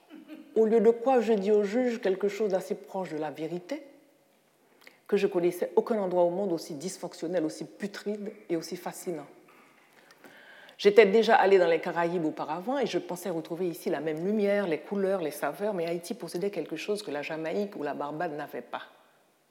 [0.56, 3.82] Au lieu de quoi, je dis au juge quelque chose d'assez proche de la vérité,
[5.10, 9.26] que je connaissais aucun endroit au monde aussi dysfonctionnel, aussi putride et aussi fascinant.
[10.78, 14.68] J'étais déjà allé dans les Caraïbes auparavant et je pensais retrouver ici la même lumière,
[14.68, 18.38] les couleurs, les saveurs, mais Haïti possédait quelque chose que la Jamaïque ou la Barbade
[18.38, 18.84] n'avaient pas,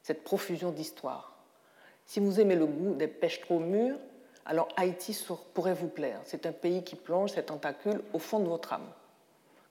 [0.03, 1.37] cette profusion d'histoire.
[2.07, 3.99] Si vous aimez le goût des pêches trop mûres,
[4.47, 6.21] alors Haïti pourrait vous plaire.
[6.25, 8.89] C'est un pays qui plonge ses tentacules au fond de votre âme.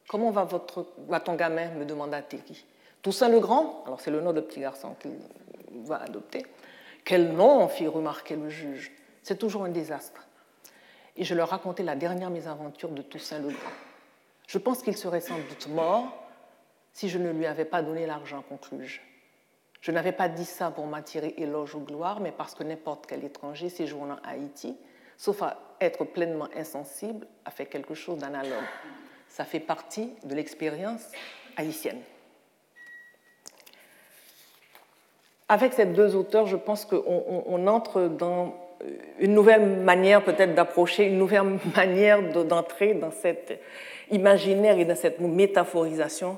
[0.09, 2.65] Comment va, votre, va ton gamin me demanda Terry.
[3.01, 5.13] Toussaint le Grand, alors c'est le nom de petit garçon qu'il
[5.83, 6.45] va adopter.
[7.03, 8.91] Quel nom fit remarquer le juge?
[9.23, 10.27] C'est toujours un désastre
[11.17, 13.49] et je leur racontais la dernière mésaventure de Toussaint le.
[14.47, 16.05] Je pense qu'il serait sans doute mort
[16.93, 19.01] si je ne lui avais pas donné l'argent, conclus-je.
[19.81, 23.23] Je n'avais pas dit ça pour m'attirer éloge ou gloire, mais parce que n'importe quel
[23.23, 24.75] étranger séjournant à Haïti,
[25.15, 28.65] sauf à être pleinement insensible, a fait quelque chose d'analogue.
[29.27, 31.03] Ça fait partie de l'expérience
[31.55, 32.01] haïtienne.
[35.49, 38.55] Avec ces deux auteurs, je pense qu'on entre dans
[39.19, 43.59] une nouvelle manière peut-être d'approcher, une nouvelle manière d'entrer dans cet
[44.11, 46.37] imaginaire et dans cette métaphorisation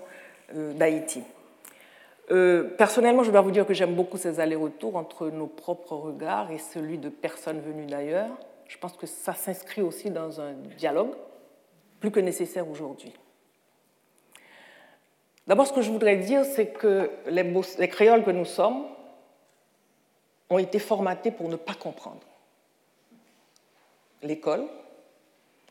[0.55, 1.23] euh, d'Haïti.
[2.31, 6.51] Euh, personnellement, je dois vous dire que j'aime beaucoup ces allers-retours entre nos propres regards
[6.51, 8.29] et celui de personnes venues d'ailleurs.
[8.67, 11.15] Je pense que ça s'inscrit aussi dans un dialogue
[11.99, 13.11] plus que nécessaire aujourd'hui.
[15.47, 17.43] D'abord, ce que je voudrais dire, c'est que les,
[17.79, 18.83] les créoles que nous sommes
[20.49, 22.21] ont été formatés pour ne pas comprendre.
[24.21, 24.65] L'école,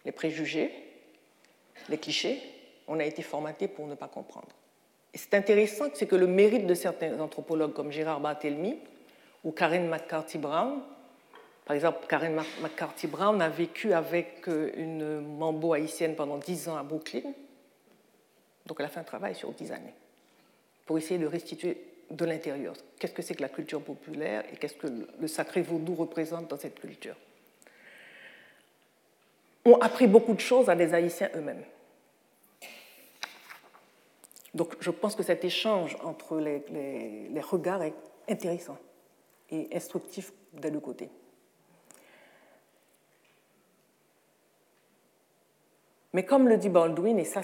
[0.04, 0.72] les préjugés,
[1.88, 2.40] les clichés,
[2.86, 4.48] on a été formatés pour ne pas comprendre.
[5.12, 8.78] Et c'est intéressant, c'est que le mérite de certains anthropologues comme Gérard Barthelmy
[9.44, 10.80] ou Karen McCarthy-Brown,
[11.64, 16.82] par exemple, Karen McCarthy-Brown a vécu avec euh, une mambo haïtienne pendant dix ans à
[16.82, 17.34] Brooklyn,
[18.64, 19.92] donc elle a fait un travail sur dix années
[20.86, 21.76] pour essayer de restituer
[22.10, 22.74] de l'intérieur.
[22.98, 24.88] Qu'est-ce que c'est que la culture populaire et qu'est-ce que
[25.18, 27.16] le sacré vaudou représente dans cette culture?
[29.64, 31.64] Ont appris beaucoup de choses à des Haïtiens eux-mêmes.
[34.54, 37.94] Donc je pense que cet échange entre les, regards est
[38.28, 38.78] intéressant
[39.50, 41.10] et instructif des deux côtés.
[46.12, 47.42] Mais comme le dit Baldwin, et ça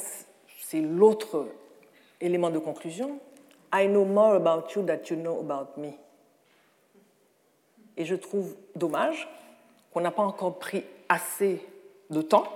[0.58, 1.46] c'est l'autre
[2.20, 3.20] élément de conclusion,
[3.74, 5.94] I know more about you than you know about me.
[7.96, 9.28] Et je trouve dommage
[9.92, 11.60] qu'on n'a pas encore pris assez
[12.10, 12.46] de temps,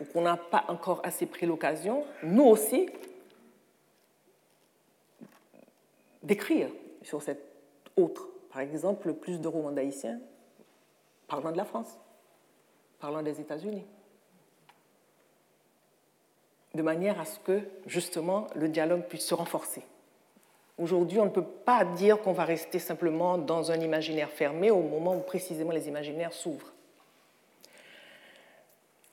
[0.00, 2.88] ou qu'on n'a pas encore assez pris l'occasion, nous aussi,
[6.22, 6.70] d'écrire
[7.02, 7.44] sur cette
[7.96, 8.28] autre.
[8.50, 10.20] Par exemple, plus de romans d'haïtiens
[11.28, 11.98] parlant de la France,
[12.98, 13.84] parlant des États-Unis.
[16.74, 19.84] De manière à ce que, justement, le dialogue puisse se renforcer.
[20.80, 24.80] Aujourd'hui, on ne peut pas dire qu'on va rester simplement dans un imaginaire fermé au
[24.80, 26.72] moment où précisément les imaginaires s'ouvrent.